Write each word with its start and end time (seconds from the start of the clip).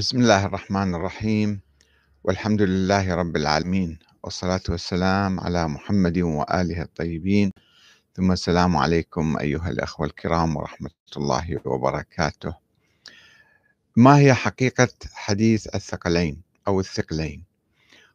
بسم 0.00 0.18
الله 0.18 0.44
الرحمن 0.46 0.94
الرحيم. 0.94 1.60
والحمد 2.24 2.62
لله 2.62 3.14
رب 3.14 3.36
العالمين. 3.36 3.98
والصلاة 4.22 4.60
والسلام 4.68 5.40
على 5.40 5.68
محمد 5.68 6.18
وآله 6.18 6.82
الطيبين. 6.82 7.52
ثم 8.14 8.32
السلام 8.32 8.76
عليكم 8.76 9.36
أيها 9.38 9.68
الأخوة 9.68 10.06
الكرام 10.06 10.56
ورحمة 10.56 10.90
الله 11.16 11.60
وبركاته. 11.64 12.54
ما 13.96 14.18
هي 14.18 14.34
حقيقة 14.34 14.88
حديث 15.12 15.74
الثقلين 15.74 16.42
أو 16.68 16.80
الثقلين؟ 16.80 17.44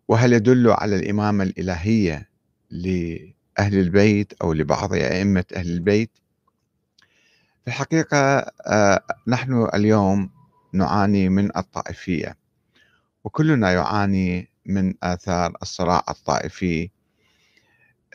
وهل 0.08 0.34
يدل 0.34 0.70
على 0.72 0.96
الإمامة 0.96 1.44
الإلهية 1.44 2.30
لأهل 2.70 3.80
البيت 3.80 4.34
أو 4.42 4.54
لبعض 4.54 4.94
أئمة 4.94 5.46
أهل 5.56 5.72
البيت؟ 5.72 6.12
في 7.62 7.68
الحقيقة 7.68 8.18
آه، 8.68 9.04
نحن 9.28 9.68
اليوم 9.74 10.35
نعاني 10.76 11.30
من 11.30 11.58
الطائفية 11.58 12.38
وكلنا 13.24 13.72
يعاني 13.72 14.50
من 14.66 14.94
آثار 15.04 15.58
الصراع 15.62 16.04
الطائفي. 16.10 16.90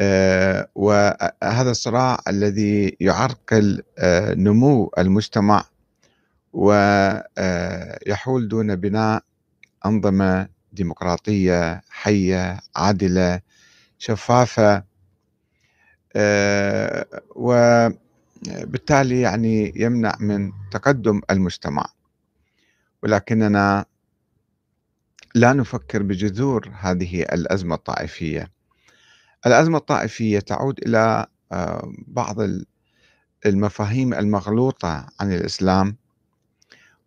آه، 0.00 0.68
وهذا 0.74 1.70
الصراع 1.70 2.18
الذي 2.28 2.96
يعرقل 3.00 3.82
آه، 3.98 4.34
نمو 4.34 4.92
المجتمع 4.98 5.64
ويحول 6.52 8.48
دون 8.48 8.76
بناء 8.76 9.22
أنظمة 9.86 10.48
ديمقراطية 10.72 11.82
حية 11.90 12.60
عادلة 12.76 13.40
شفافة. 13.98 14.84
وبالتالي 17.36 19.20
يعني 19.20 19.72
يمنع 19.76 20.16
من 20.20 20.52
تقدم 20.70 21.20
المجتمع. 21.30 21.86
ولكننا 23.02 23.84
لا 25.34 25.52
نفكر 25.52 26.02
بجذور 26.02 26.70
هذه 26.80 27.22
الأزمة 27.22 27.74
الطائفية. 27.74 28.50
الأزمة 29.46 29.78
الطائفية 29.78 30.38
تعود 30.38 30.78
إلى 30.86 31.26
آه، 31.52 31.92
بعض 32.06 32.36
المفاهيم 33.46 34.14
المغلوطة 34.14 35.06
عن 35.20 35.32
الإسلام 35.32 35.96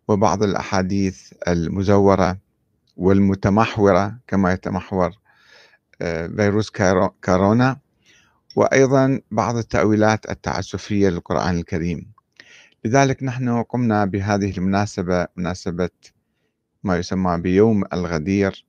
وبعض 0.08 0.42
الأحاديث 0.42 1.32
المزورة 1.48 2.38
والمتمحورة 2.96 4.18
كما 4.26 4.52
يتمحور 4.52 5.10
آه، 6.02 6.26
فيروس 6.26 6.70
كورونا 7.24 7.78
وأيضا 8.56 9.20
بعض 9.30 9.56
التأويلات 9.56 10.30
التعسفية 10.30 11.08
للقرآن 11.08 11.58
الكريم. 11.58 12.13
لذلك 12.84 13.22
نحن 13.22 13.62
قمنا 13.62 14.04
بهذه 14.04 14.58
المناسبة 14.58 15.26
مناسبة 15.36 15.90
ما 16.82 16.96
يسمى 16.96 17.40
بيوم 17.40 17.84
الغدير 17.92 18.64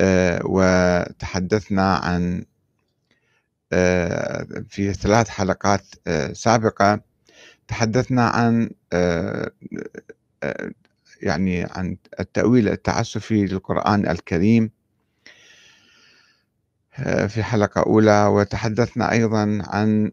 آه، 0.00 0.40
وتحدثنا 0.44 1.94
عن 1.96 2.44
آه، 3.72 4.46
في 4.68 4.94
ثلاث 4.94 5.28
حلقات 5.28 5.84
آه، 6.06 6.32
سابقة 6.32 7.00
تحدثنا 7.68 8.28
عن 8.28 8.70
يعني 11.22 11.64
عن 11.64 11.96
التأويل 12.20 12.68
التعسفي 12.68 13.46
للقرآن 13.46 14.08
الكريم 14.08 14.70
في 17.28 17.42
حلقة 17.42 17.80
أولى 17.80 18.26
وتحدثنا 18.26 19.12
أيضا 19.12 19.62
عن 19.66 20.12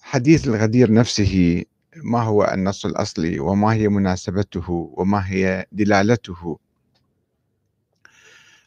حديث 0.00 0.48
الغدير 0.48 0.92
نفسه 0.92 1.64
ما 2.04 2.22
هو 2.22 2.44
النص 2.44 2.86
الأصلي 2.86 3.40
وما 3.40 3.72
هي 3.72 3.88
مناسبته 3.88 4.92
وما 4.96 5.30
هي 5.30 5.66
دلالته؟ 5.72 6.58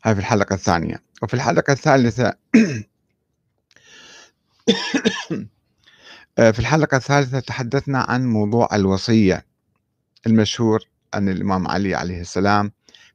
هذه 0.03 0.13
في 0.13 0.19
الحلقة 0.19 0.53
الثانية. 0.53 1.03
وفي 1.23 1.33
الحلقة 1.33 1.73
الثالثة 1.73 2.33
في 6.53 6.59
الحلقة 6.59 6.97
الثالثة 6.97 7.39
تحدثنا 7.39 7.99
عن 7.99 8.25
موضوع 8.25 8.69
الوصية 8.73 9.45
المشهور 10.27 10.83
أن 11.13 11.29
الإمام 11.29 11.67
علي 11.67 11.95
عليه 11.95 12.21
السلام 12.21 12.71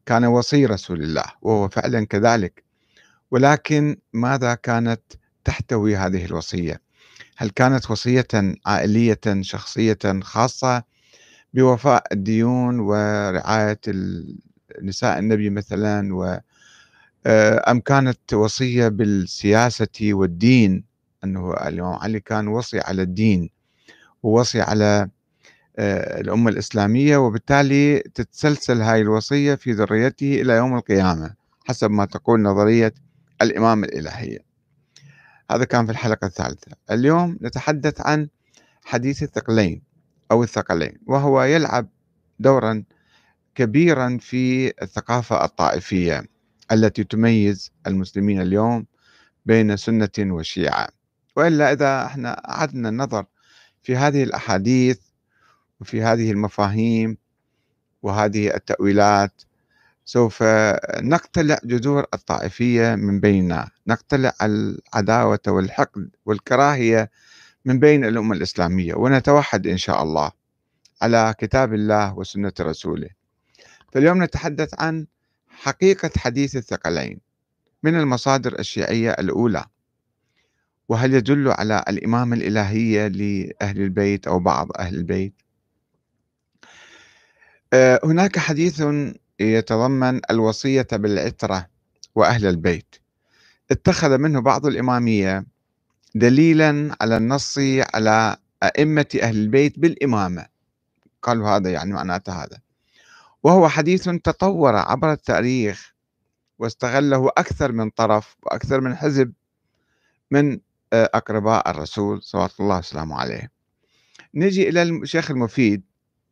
كان 0.07 0.25
وصي 0.25 0.67
رسول 0.67 1.03
الله 1.03 1.25
وهو 1.43 1.69
فعلا 1.69 2.07
كذلك. 2.07 2.65
ولكن 3.31 3.97
ماذا 4.13 4.55
كانت 4.55 5.03
تحتوي 5.45 5.97
هذه 5.97 6.25
الوصية؟ 6.25 6.84
هل 7.37 7.51
كانت 7.51 7.91
وصية 7.91 8.27
عائلية 8.67 9.21
شخصية 9.41 9.99
خاصة 10.23 10.83
بوفاء 11.55 12.05
الديون 12.13 12.81
ورعاية 12.81 13.81
نساء 14.83 15.19
النبي 15.19 15.51
مثلا 15.51 16.15
و 16.15 16.39
آه، 17.27 17.71
أم 17.71 17.81
كانت 17.81 18.35
وصية 18.35 18.89
بالسياسة 18.89 19.89
والدين؟ 20.03 20.85
أنه 21.25 21.53
الإمام 21.53 21.95
علي 21.95 22.21
كان 22.21 22.49
وصي 22.49 22.81
على 22.81 23.03
الدين 23.03 23.51
ووصي 24.23 24.61
على 24.61 25.09
آه، 25.79 26.21
الأمة 26.21 26.51
الإسلامية 26.51 27.17
وبالتالي 27.17 27.99
تتسلسل 27.99 28.83
هاي 28.83 29.01
الوصية 29.01 29.55
في 29.55 29.73
ذريته 29.73 30.41
إلى 30.43 30.53
يوم 30.53 30.77
القيامة 30.77 31.35
حسب 31.65 31.91
ما 31.91 32.05
تقول 32.05 32.43
نظرية 32.43 32.95
الإمام 33.43 33.85
الإلهية. 33.85 34.54
هذا 35.55 35.65
كان 35.65 35.87
في 35.87 35.93
الحلقة 35.93 36.27
الثالثة. 36.27 36.77
اليوم 36.91 37.39
نتحدث 37.43 38.01
عن 38.01 38.29
حديث 38.85 39.23
الثقلين 39.23 39.83
أو 40.31 40.43
الثقلين 40.43 40.99
وهو 41.07 41.43
يلعب 41.43 41.89
دورا 42.39 42.85
كبيرا 43.55 44.19
في 44.21 44.73
الثقافة 44.83 45.45
الطائفية 45.45 46.25
التي 46.73 47.05
تميز 47.05 47.73
المسلمين 47.87 48.41
اليوم 48.41 48.87
بين 49.47 49.77
سنة 49.77 50.11
وشيعة. 50.19 50.89
وإلا 51.37 51.73
إذا 51.73 52.05
إحنا 52.07 52.51
أعدنا 52.51 52.89
النظر 52.89 53.25
في 53.83 53.97
هذه 53.97 54.23
الأحاديث 54.23 54.99
وفي 55.81 56.03
هذه 56.03 56.31
المفاهيم 56.31 57.17
وهذه 58.03 58.55
التأويلات 58.55 59.43
سوف 60.05 60.43
نقتلع 61.01 61.59
جذور 61.65 62.05
الطائفية 62.15 62.95
من 62.95 63.21
بيننا 63.21 63.71
نقتلع 63.87 64.33
العداوة 64.43 65.41
والحقد 65.47 66.11
والكراهية 66.27 67.11
من 67.65 67.79
بين 67.79 68.05
الأمة 68.05 68.35
الإسلامية 68.37 68.95
ونتوحد 68.95 69.67
إن 69.67 69.77
شاء 69.77 70.03
الله 70.03 70.31
على 71.03 71.35
كتاب 71.39 71.75
الله 71.75 72.19
وسنة 72.19 72.53
رسوله. 72.61 73.09
فاليوم 73.93 74.23
نتحدث 74.23 74.81
عن 74.81 75.07
حقيقة 75.49 76.11
حديث 76.17 76.57
الثقلين 76.57 77.21
من 77.83 78.01
المصادر 78.01 78.59
الشيعية 78.59 79.11
الأولى. 79.11 79.65
وهل 80.89 81.15
يدل 81.15 81.49
على 81.49 81.85
الإمامة 81.89 82.37
الإلهية 82.37 83.07
لأهل 83.07 83.81
البيت 83.81 84.27
أو 84.27 84.39
بعض 84.39 84.69
أهل 84.79 84.95
البيت؟ 84.95 85.35
آه، 87.73 88.01
هناك 88.05 88.39
حديث 88.39 88.83
يتضمن 89.41 90.21
الوصية 90.31 90.87
بالعترة 90.93 91.67
وأهل 92.15 92.47
البيت. 92.47 92.97
اتخذ 93.71 94.19
منه 94.19 94.41
بعض 94.41 94.67
الإمامية 94.67 95.47
دليلا 96.15 96.97
على 97.01 97.17
النص 97.17 97.59
على 97.95 98.37
أئمة 98.63 99.07
أهل 99.23 99.37
البيت 99.37 99.79
بالإمامة. 99.79 100.47
قالوا 101.23 101.49
هذا 101.49 101.71
يعني 101.71 101.93
معناته 101.93 102.45
هذا. 102.45 102.59
وهو 103.43 103.69
حديث 103.69 104.09
تطور 104.09 104.77
عبر 104.77 105.13
التاريخ 105.13 105.95
واستغله 106.59 107.29
أكثر 107.29 107.73
من 107.73 107.91
طرف 107.91 108.37
وأكثر 108.43 108.81
من 108.81 108.97
حزب 108.97 109.33
من 110.31 110.61
آه، 110.93 111.11
أقرباء 111.15 111.71
الرسول 111.71 112.23
صلى 112.23 112.49
الله 112.61 112.83
عليه. 113.17 113.51
نجي 114.35 114.69
إلى 114.69 114.83
الشيخ 114.83 115.31
المفيد 115.31 115.83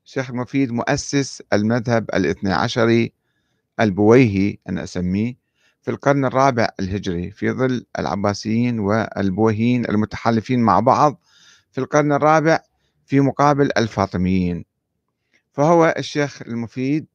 الشيخ 0.04 0.30
المفيد 0.30 0.72
مؤسس 0.72 1.42
المذهب 1.52 2.10
الاثني 2.14 2.52
عشري 2.52 3.12
البويهي 3.80 4.58
أنا 4.68 4.82
أسميه 4.84 5.34
في 5.82 5.90
القرن 5.90 6.24
الرابع 6.24 6.68
الهجري 6.80 7.30
في 7.30 7.50
ظل 7.50 7.84
العباسيين 7.98 8.78
والبويهيين 8.78 9.84
المتحالفين 9.88 10.60
مع 10.60 10.80
بعض 10.80 11.20
في 11.72 11.78
القرن 11.78 12.12
الرابع 12.12 12.60
في 13.06 13.20
مقابل 13.20 13.70
الفاطميين. 13.76 14.64
فهو 15.52 15.94
الشيخ 15.98 16.42
المفيد 16.42 17.06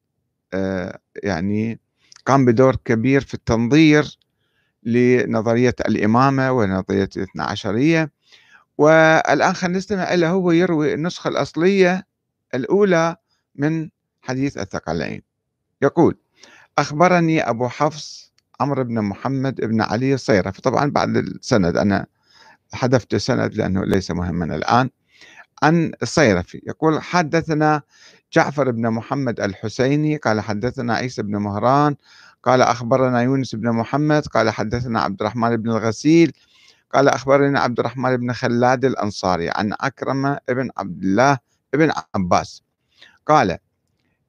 آه، 0.53 0.99
يعني 1.23 1.79
قام 2.25 2.45
بدور 2.45 2.75
كبير 2.75 3.21
في 3.21 3.33
التنظير 3.33 4.19
لنظرية 4.83 5.75
الإمامة 5.79 6.51
ونظرية 6.51 7.09
الاثنى 7.17 7.43
عشرية. 7.43 8.11
والآن 8.77 9.53
خلينا 9.53 9.77
نستمع 9.77 10.13
إلى 10.13 10.25
هو 10.27 10.51
يروي 10.51 10.93
النسخة 10.93 11.27
الأصلية 11.27 12.07
الأولى 12.55 13.15
من 13.55 13.89
حديث 14.21 14.57
الثقلين. 14.57 15.21
يقول 15.81 16.17
أخبرني 16.77 17.49
أبو 17.49 17.67
حفص 17.67 18.33
عمرو 18.59 18.83
بن 18.83 19.01
محمد 19.01 19.55
بن 19.55 19.81
علي 19.81 20.13
الصيرفي 20.13 20.61
طبعا 20.61 20.91
بعد 20.91 21.17
السند 21.17 21.77
أنا 21.77 22.05
حذفت 22.73 23.13
السند 23.13 23.55
لأنه 23.55 23.85
ليس 23.85 24.11
مهما 24.11 24.55
الآن 24.55 24.89
عن 25.63 25.91
الصيرفي 26.01 26.61
يقول 26.67 27.01
حدثنا 27.01 27.81
جعفر 28.33 28.71
بن 28.71 28.89
محمد 28.89 29.39
الحسيني 29.39 30.17
قال 30.17 30.41
حدثنا 30.41 30.95
عيسى 30.95 31.23
بن 31.23 31.35
مهران 31.37 31.95
قال 32.43 32.61
أخبرنا 32.61 33.21
يونس 33.21 33.55
بن 33.55 33.69
محمد 33.71 34.25
قال 34.27 34.49
حدثنا 34.49 35.01
عبد 35.01 35.21
الرحمن 35.21 35.57
بن 35.57 35.69
الغسيل 35.69 36.31
قال 36.93 37.09
أخبرنا 37.09 37.59
عبد 37.59 37.79
الرحمن 37.79 38.17
بن 38.17 38.33
خلاد 38.33 38.85
الأنصاري 38.85 39.49
عن 39.49 39.73
أكرم 39.81 40.37
بن 40.49 40.69
عبد 40.77 41.03
الله 41.03 41.37
بن 41.73 41.91
عباس. 42.15 42.63
قال 43.25 43.57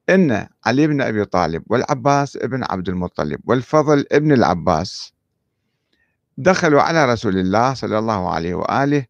إن 0.09 0.47
علي 0.65 0.87
بن 0.87 1.01
أبي 1.01 1.25
طالب 1.25 1.63
والعباس 1.67 2.37
بن 2.37 2.63
عبد 2.63 2.89
المطلب 2.89 3.39
والفضل 3.45 4.05
ابن 4.11 4.31
العباس 4.31 5.13
دخلوا 6.37 6.81
على 6.81 7.05
رسول 7.05 7.37
الله 7.37 7.73
صلى 7.73 7.99
الله 7.99 8.29
عليه 8.29 8.55
وآله 8.55 9.05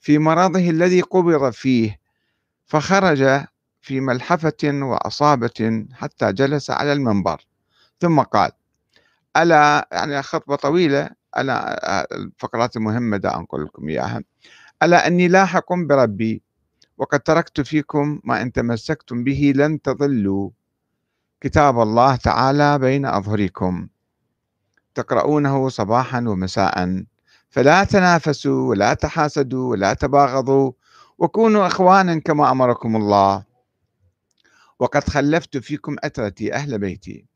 في 0.00 0.18
مرضه 0.18 0.70
الذي 0.70 1.00
قبض 1.00 1.50
فيه 1.50 1.98
فخرج 2.66 3.44
في 3.80 4.00
ملحفة 4.00 4.62
وأصابة 4.64 5.86
حتى 5.92 6.32
جلس 6.32 6.70
على 6.70 6.92
المنبر. 6.92 7.46
ثم 8.00 8.20
قال 8.20 8.50
ألا 9.36 9.88
يعني 9.92 10.22
خطبة 10.22 10.56
طويلة. 10.56 11.10
أنا 11.36 11.76
الفقرات 12.12 12.76
المهمة 12.76 13.16
دا 13.16 13.36
أنقل 13.36 13.64
لكم 13.64 13.88
إياها. 13.88 14.22
ألا 14.82 15.06
أني 15.06 15.28
لاحق 15.28 15.72
بربي 15.72 16.42
وقد 16.98 17.20
تركت 17.20 17.60
فيكم 17.60 18.20
ما 18.24 18.42
إن 18.42 18.52
تمسكتم 18.52 19.24
به 19.24 19.52
لن 19.56 19.82
تضلوا. 19.82 20.50
كتاب 21.40 21.80
الله 21.80 22.16
تعالى 22.16 22.78
بين 22.78 23.06
أظهركم. 23.06 23.88
تقرؤونه 24.94 25.68
صباحا 25.68 26.18
ومساء. 26.18 27.04
فلا 27.50 27.84
تنافسوا 27.84 28.68
ولا 28.68 28.94
تحاسدوا 28.94 29.70
ولا 29.70 29.94
تباغضوا 29.94 30.72
وكونوا 31.18 31.66
إخوانا 31.66 32.18
كما 32.18 32.50
أمركم 32.50 32.96
الله. 32.96 33.44
وقد 34.78 35.04
خلفت 35.08 35.56
فيكم 35.56 35.96
أترتي 36.04 36.54
أهل 36.54 36.78
بيتي 36.78 37.26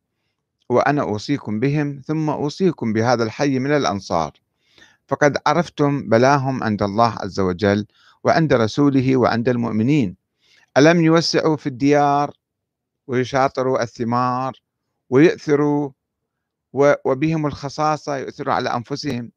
وأنا 0.68 1.02
أوصيكم 1.02 1.60
بهم 1.60 2.02
ثم 2.06 2.30
أوصيكم 2.30 2.92
بهذا 2.92 3.22
الحي 3.24 3.58
من 3.58 3.70
الأنصار. 3.76 4.32
فقد 5.08 5.36
عرفتم 5.46 6.08
بلاهم 6.08 6.62
عند 6.64 6.82
الله 6.82 7.14
عز 7.20 7.40
وجل 7.40 7.86
وعند 8.26 8.52
رسوله 8.52 9.16
وعند 9.16 9.48
المؤمنين. 9.48 10.16
ألم 10.76 11.00
يوسعوا 11.04 11.56
في 11.56 11.66
الديار 11.66 12.30
ويشاطروا 13.06 13.82
الثمار 13.82 14.52
ويؤثروا 15.10 15.90
وبهم 17.04 17.46
الخصاصة 17.46 18.16
يؤثروا 18.16 18.54
على 18.54 18.74
أنفسهم. 18.74 19.32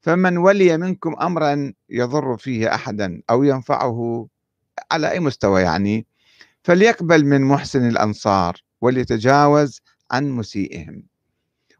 فمن 0.00 0.36
ولي 0.36 0.76
منكم 0.78 1.16
أمرا 1.20 1.72
يضر 1.90 2.36
فيه 2.36 2.74
أحدا 2.74 3.22
أو 3.30 3.42
ينفعه 3.42 4.28
على 4.90 5.10
أي 5.10 5.20
مستوى 5.20 5.62
يعني 5.62 6.06
فليقبل 6.62 7.24
من 7.24 7.40
محسن 7.42 7.88
الأنصار 7.88 8.56
وليتجاوز 8.80 9.80
عن 10.10 10.30
مسيئهم. 10.30 11.02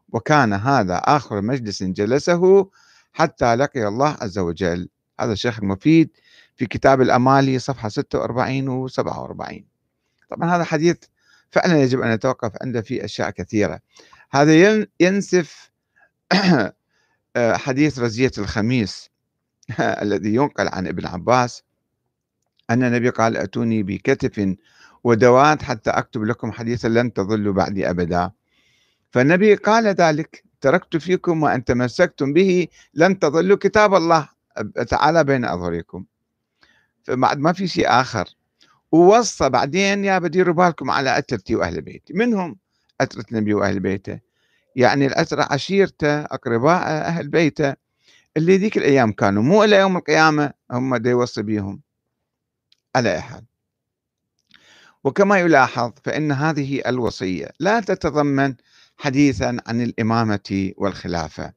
وكان 0.09 0.53
هذا 0.53 0.95
آخر 0.95 1.41
مجلس 1.41 1.83
جلسه 1.83 2.69
حتى 3.13 3.55
لقي 3.55 3.87
الله 3.87 4.17
عز 4.21 4.39
وجل. 4.39 4.89
هذا 5.19 5.33
الشيخ 5.33 5.59
المفيد 5.59 6.09
في 6.55 6.65
كتاب 6.65 7.01
الأمالي 7.01 7.59
صفحة 7.59 7.89
46 7.89 8.67
و 8.69 8.87
47 8.87 9.65
طبعا 10.29 10.55
هذا 10.55 10.63
حديث 10.63 10.97
فعلا 11.53 11.81
يجب 11.81 12.01
أن 12.01 12.13
نتوقف 12.13 12.51
عنده 12.61 12.81
في 12.81 13.05
أشياء 13.05 13.29
كثيرة. 13.29 13.79
هذا 14.31 14.85
ينسف 14.99 15.71
آه، 17.35 17.57
حديث 17.57 17.99
رزية 17.99 18.31
الخميس 18.37 19.09
الذي 19.79 20.35
ينقل 20.35 20.67
عن 20.67 20.87
ابن 20.87 21.05
عباس 21.05 21.63
أن 22.69 22.83
النبي 22.83 23.09
قال 23.09 23.37
أتوني 23.37 23.83
بكتف 23.83 24.55
ودوات 25.03 25.63
حتى 25.63 25.89
أكتب 25.89 26.23
لكم 26.23 26.51
حديثا 26.51 26.87
لن 26.87 27.13
تضلوا 27.13 27.53
بعدي 27.53 27.89
أبدا. 27.89 28.31
فالنبي 29.11 29.55
قال 29.55 29.87
ذلك 29.87 30.43
تركت 30.61 30.97
فيكم 30.97 31.43
وأن 31.43 31.63
تمسكتم 31.63 32.33
به 32.33 32.67
لن 32.93 33.19
تضلوا 33.19 33.57
كتاب 33.57 33.95
الله. 33.95 34.29
تعالى 34.87 35.23
بين 35.23 35.45
أظهركم. 35.45 36.05
فبعد 37.03 37.37
ما 37.39 37.53
في 37.53 37.67
شيء 37.67 37.89
آخر. 37.89 38.25
ووصى 38.91 39.49
بعدين 39.49 40.05
يا 40.05 40.19
بديروا 40.19 40.53
بالكم 40.53 40.91
على 40.91 41.17
أترتي 41.17 41.55
وأهل 41.55 41.81
بيتي. 41.81 42.13
منهم 42.13 42.57
أترة 43.01 43.25
النبي 43.31 43.53
وأهل 43.53 43.79
بيته. 43.79 44.19
يعني 44.75 45.05
الأسرة 45.05 45.47
عشيرته 45.53 46.21
أقرباء 46.21 46.81
أهل 46.87 47.27
بيته 47.27 47.73
اللي 48.37 48.57
ذيك 48.57 48.77
الأيام 48.77 49.11
كانوا 49.11 49.43
مو 49.43 49.63
إلى 49.63 49.75
يوم 49.75 49.97
القيامة 49.97 50.53
هم 50.71 50.95
دي 50.95 51.09
يوصي 51.09 51.41
بيهم. 51.43 51.81
على 52.95 53.17
أحد 53.17 53.45
وكما 55.03 55.39
يلاحظ 55.39 55.91
فإن 56.03 56.31
هذه 56.31 56.81
الوصية 56.87 57.51
لا 57.59 57.79
تتضمن 57.79 58.55
حديثا 58.97 59.57
عن 59.67 59.81
الإمامة 59.81 60.71
والخلافة 60.77 61.53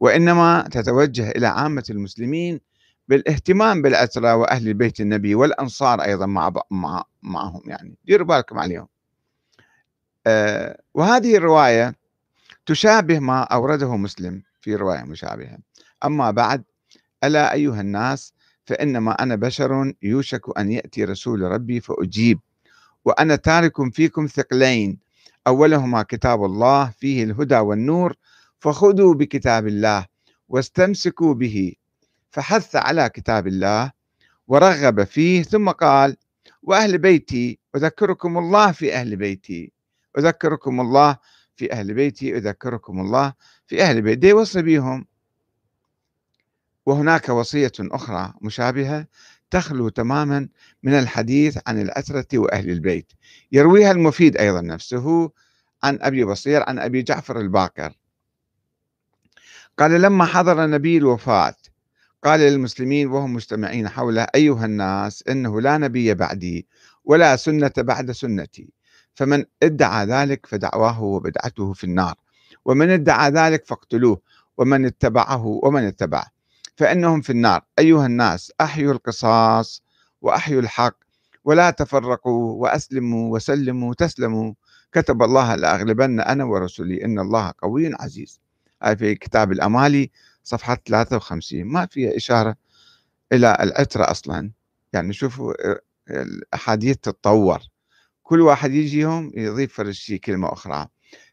وإنما 0.00 0.68
تتوجه 0.72 1.30
إلى 1.30 1.46
عامة 1.46 1.84
المسلمين 1.90 2.60
بالاهتمام 3.08 3.82
بالأسرة 3.82 4.36
وأهل 4.36 4.74
بيت 4.74 5.00
النبي 5.00 5.34
والأنصار 5.34 6.02
أيضا 6.02 6.26
مع, 6.26 6.52
مع 6.70 7.04
معهم 7.22 7.62
يعني. 7.66 7.98
ديروا 8.04 8.26
بالكم 8.26 8.58
عليهم. 8.58 8.88
آه 10.26 10.80
وهذه 10.94 11.36
الرواية 11.36 11.94
تشابه 12.66 13.18
ما 13.18 13.42
أورده 13.42 13.96
مسلم 13.96 14.42
في 14.60 14.74
رواية 14.74 15.02
مشابهة. 15.02 15.58
أما 16.04 16.30
بعد 16.30 16.64
ألا 17.24 17.52
أيها 17.52 17.80
الناس 17.80 18.32
فإنما 18.64 19.12
أنا 19.22 19.36
بشر 19.36 19.94
يوشك 20.02 20.58
أن 20.58 20.72
يأتي 20.72 21.04
رسول 21.04 21.42
ربي 21.42 21.80
فأجيب 21.80 22.40
وأنا 23.04 23.36
تارك 23.36 23.92
فيكم 23.92 24.26
ثقلين. 24.26 24.98
أولهما 25.46 26.02
كتاب 26.02 26.44
الله 26.44 26.90
فيه 26.90 27.24
الهدى 27.24 27.58
والنور 27.58 28.14
فخذوا 28.58 29.14
بكتاب 29.14 29.66
الله 29.66 30.06
واستمسكوا 30.48 31.34
به. 31.34 31.72
فحث 32.34 32.76
على 32.76 33.08
كتاب 33.08 33.46
الله 33.46 33.92
ورغب 34.48 35.04
فيه 35.04 35.42
ثم 35.42 35.70
قال 35.70 36.16
وأهل 36.62 36.98
بيتي 36.98 37.58
أذكركم 37.76 38.38
الله 38.38 38.72
في 38.72 38.94
أهل 38.94 39.16
بيتي 39.16 39.72
أذكركم 40.18 40.80
الله 40.80 41.18
في 41.56 41.72
أهل 41.72 41.94
بيتي 41.94 42.36
أذكركم 42.36 43.00
الله 43.00 43.32
في 43.66 43.82
أهل 43.82 44.02
بيتي. 44.02 44.28
يوصي 44.28 44.62
بهم 44.62 45.06
وهناك 46.86 47.28
وصية 47.28 47.72
أخرى 47.80 48.34
مشابهة 48.40 49.06
تخلو 49.50 49.88
تماما 49.88 50.48
من 50.82 50.92
الحديث 50.92 51.58
عن 51.66 51.80
الأسرة 51.80 52.38
وأهل 52.38 52.70
البيت. 52.70 53.12
يرويها 53.52 53.90
المفيد 53.90 54.36
أيضا 54.36 54.60
نفسه 54.60 55.30
عن 55.82 55.98
أبي 56.00 56.24
بصير 56.24 56.62
عن 56.68 56.78
أبي 56.78 57.02
جعفر 57.02 57.40
الباقر. 57.40 57.92
قال 59.78 60.02
لما 60.02 60.24
حضر 60.24 60.66
نبي 60.66 60.96
الوفاة 60.96 61.54
قال 62.24 62.40
للمسلمين 62.40 63.06
وهم 63.08 63.34
مجتمعين 63.34 63.88
حوله 63.88 64.26
أيها 64.34 64.64
الناس 64.64 65.24
إنه 65.28 65.60
لا 65.60 65.78
نبي 65.78 66.14
بعدي 66.14 66.66
ولا 67.04 67.36
سنة 67.36 67.72
بعد 67.78 68.10
سنتي 68.10 68.72
فمن 69.14 69.44
ادعى 69.62 70.06
ذلك 70.06 70.46
فدعواه 70.46 71.02
وبدعته 71.02 71.72
في 71.72 71.84
النار 71.84 72.14
ومن 72.64 72.90
ادعى 72.90 73.30
ذلك 73.30 73.66
فاقتلوه 73.66 74.20
ومن 74.58 74.86
اتبعه 74.86 75.46
ومن 75.46 75.82
اتبعه 75.84 76.26
فإنهم 76.76 77.20
في 77.20 77.30
النار. 77.30 77.62
أيها 77.78 78.06
الناس 78.06 78.52
أحيوا 78.60 78.92
القصاص 78.92 79.82
وأحيوا 80.22 80.60
الحق 80.62 80.96
ولا 81.44 81.70
تفرقوا 81.70 82.62
وأسلموا 82.62 83.34
وسلموا 83.34 83.94
تسلموا 83.94 84.52
كتب 84.92 85.22
الله 85.22 85.54
لأغلبن 85.54 86.20
أنا 86.20 86.44
ورسلي 86.44 87.04
إن 87.04 87.18
الله 87.18 87.52
قوي 87.62 87.94
عزيز. 87.94 88.40
هاي 88.82 88.96
في 88.96 89.14
كتاب 89.14 89.52
الأمالي 89.52 90.10
صفحة 90.44 90.78
53 90.86 91.64
ما 91.64 91.86
فيها 91.86 92.16
إشارة 92.16 92.56
إلى 93.32 93.56
العترة 93.60 94.10
أصلا. 94.10 94.50
يعني 94.92 95.12
شوفوا 95.12 95.54
الأحاديث 96.10 96.96
تتطور. 96.96 97.60
كل 98.22 98.40
واحد 98.40 98.72
يجيهم 98.72 99.32
يضيف 99.34 99.76
فرشي 99.76 100.18
كلمة 100.18 100.52
أخرى. 100.52 100.86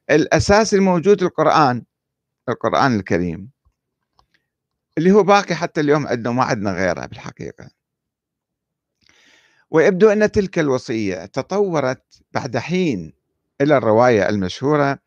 الأساس 0.10 0.74
الموجود 0.74 1.24
القرآن 1.24 1.84
القرآن 2.50 2.96
الكريم 2.96 3.50
اللي 4.98 5.12
هو 5.12 5.24
باقي 5.24 5.56
حتى 5.56 5.82
اليوم 5.82 6.08
عندنا 6.08 6.34
ما 6.34 6.44
عندنا 6.44 6.72
غيره 6.72 7.06
بالحقيقة. 7.06 7.70
ويبدو 9.72 10.10
أن 10.10 10.32
تلك 10.32 10.60
الوصية 10.60 11.26
تطورت 11.26 12.04
بعد 12.32 12.58
حين 12.58 13.14
إلى 13.62 13.78
الرواية 13.78 14.30
المشهورة 14.30 15.00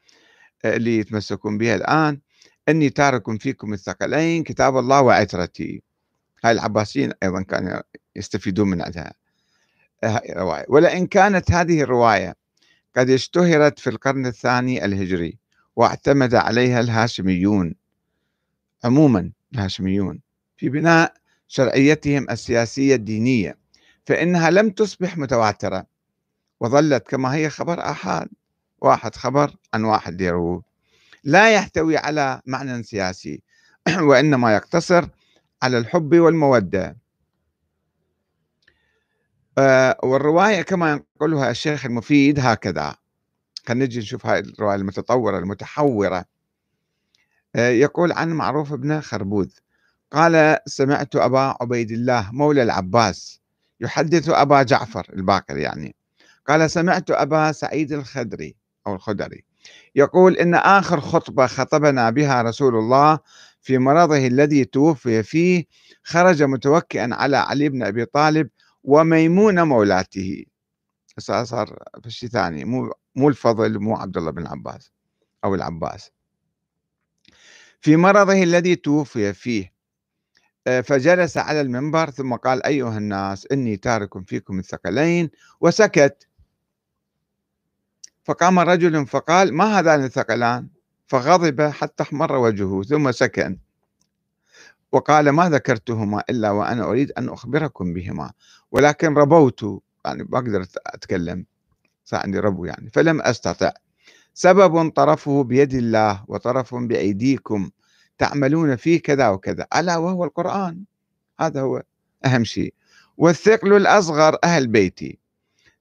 اللي 0.65 0.99
يتمسكون 0.99 1.59
بها 1.59 1.75
الآن. 1.75 2.21
أني 2.69 2.91
تارك 2.91 3.43
فيكم 3.43 3.73
الثقلين 3.73 4.43
كتاب 4.43 4.77
الله 4.77 5.03
وعترتي. 5.03 5.83
هاي 6.45 6.53
العباسيين 6.53 7.13
أيضا 7.23 7.43
كانوا 7.43 7.81
يستفيدون 8.17 8.69
من 8.69 8.83
عندها 8.83 9.15
رواية 10.31 10.65
ولئن 10.69 11.07
كانت 11.07 11.51
هذه 11.51 11.83
الرواية 11.83 12.35
قد 12.97 13.11
اشتهرت 13.11 13.79
في 13.79 13.91
القرن 13.91 14.27
الثاني 14.27 14.85
الهجري 14.85 15.39
واعتمد 15.77 16.35
عليها 16.35 16.81
الهاشميون 16.81 17.75
عموما 18.85 19.31
الهاشميون 19.55 20.21
في 20.57 20.69
بناء 20.69 21.15
شرعيتهم 21.49 22.31
السياسية 22.31 22.95
الدينية 22.95 23.59
فإنها 24.07 24.51
لم 24.51 24.71
تصبح 24.71 25.19
متواترة 25.19 25.87
وظلت 26.61 27.07
كما 27.09 27.35
هي 27.35 27.51
خبر 27.51 27.81
آحاد 27.81 28.29
واحد 28.81 29.15
خبر 29.15 29.57
عن 29.75 29.85
واحد 29.85 30.21
يروه. 30.21 30.63
لا 31.25 31.55
يحتوي 31.55 31.97
على 31.97 32.41
معنى 32.47 32.83
سياسي 32.83 33.43
وإنما 34.09 34.55
يقتصر 34.55 35.09
على 35.63 35.79
الحب 35.79 36.15
والمودة. 36.15 36.97
آه، 39.59 39.97
والرواية 40.03 40.63
كما 40.63 40.91
ينقلها 40.93 41.51
الشيخ 41.51 41.87
المفيد 41.87 42.41
هكذا. 42.41 42.95
خلينا 43.67 43.85
نجي 43.85 43.99
نشوف 43.99 44.27
هاي 44.27 44.39
الرواية 44.39 44.77
المتطورة 44.77 45.39
المتحورة. 45.39 46.25
آه، 47.57 47.69
يقول 47.69 48.13
عن 48.13 48.29
معروف 48.29 48.73
بن 48.73 49.01
خربوذ 49.01 49.51
قال 50.11 50.59
سمعت 50.67 51.17
أبا 51.17 51.57
عبيد 51.61 51.91
الله 51.91 52.31
مولى 52.33 52.63
العباس 52.63 53.41
يحدث 53.81 54.29
أبا 54.29 54.63
جعفر 54.63 55.07
الباقر 55.13 55.57
يعني. 55.57 55.95
قال 56.47 56.71
سمعت 56.71 57.11
أبا 57.11 57.53
سعيد 57.53 57.93
الخدري 57.93 58.57
أو 58.87 58.95
الخدري 58.95 59.45
يقول 59.95 60.37
إن 60.37 60.55
آخر 60.55 61.01
خطبة 61.01 61.47
خطبنا 61.47 62.11
بها 62.11 62.43
رسول 62.43 62.75
الله 62.77 63.19
في 63.61 63.79
مرضه 63.79 64.27
الذي 64.27 64.65
توفي 64.65 65.23
فيه 65.23 65.65
خرج 66.03 66.43
متوكئا 66.43 67.09
على 67.13 67.37
علي 67.37 67.69
بن 67.69 67.83
أبي 67.83 68.05
طالب 68.05 68.49
وميمونة 68.85 69.65
مولاته 69.65 70.45
صار 71.19 71.79
شيء 72.09 72.29
ثاني 72.29 72.65
مو 72.65 72.93
مو 73.15 73.29
الفضل 73.29 73.79
مو 73.79 73.97
عبد 73.97 74.17
الله 74.17 74.31
بن 74.31 74.47
عباس 74.47 74.93
أو 75.45 75.55
العباس. 75.55 76.11
في 77.81 77.97
مرضه 77.97 78.43
الذي 78.43 78.77
توفي 78.77 79.33
فيه 79.33 79.75
آه، 80.67 80.81
فجلس 80.81 81.37
على 81.37 81.61
المنبر 81.61 82.11
ثم 82.11 82.35
قال 82.35 82.67
أيها 82.67 82.99
الناس 82.99 83.47
إني 83.53 83.77
تارك 83.77 84.29
فيكم 84.29 84.59
الثقلين 84.59 85.31
وسكت. 85.61 86.29
فقام 88.25 88.59
رجل 88.59 89.07
فقال 89.07 89.55
ما 89.55 89.79
هذان 89.79 90.05
الثقلان 90.05 90.69
فغضب 91.07 91.63
حتى 91.63 92.03
احمر 92.03 92.37
وجهه 92.37 92.83
ثم 92.83 93.13
سكن. 93.13 93.59
وقال 94.93 95.31
ما 95.31 95.51
ذكرتهما 95.51 96.23
إلا 96.31 96.51
وأنا 96.51 96.85
أريد 96.85 97.13
أن 97.19 97.29
أخبركم 97.29 97.95
بهما 97.95 98.33
ولكن 98.73 99.15
ربوت. 99.15 99.63
يعني 100.05 100.27
ما 100.29 100.39
أقدر 100.39 100.67
أتكلم. 100.87 101.45
صار 102.05 102.21
عندي 102.21 102.39
ربو 102.39 102.65
يعني. 102.65 102.91
فلم 102.91 103.21
أستطع. 103.21 103.73
سبب 104.35 104.91
طرفه 104.91 105.43
بيد 105.45 105.75
الله 105.75 106.25
وطرف 106.29 106.75
بأيديكم 106.75 107.71
تعملون 108.19 108.77
فيه 108.77 109.03
كذا 109.03 109.29
وكذا. 109.29 109.67
ألا 109.77 109.97
وهو 109.97 110.25
القرآن؟ 110.25 110.85
هذا 111.41 111.61
هو 111.61 111.83
أهم 112.25 112.45
شيء. 112.45 112.75
والثقل 113.19 113.73
الأصغر 113.77 114.37
أهل 114.45 114.67
بيتي. 114.67 115.19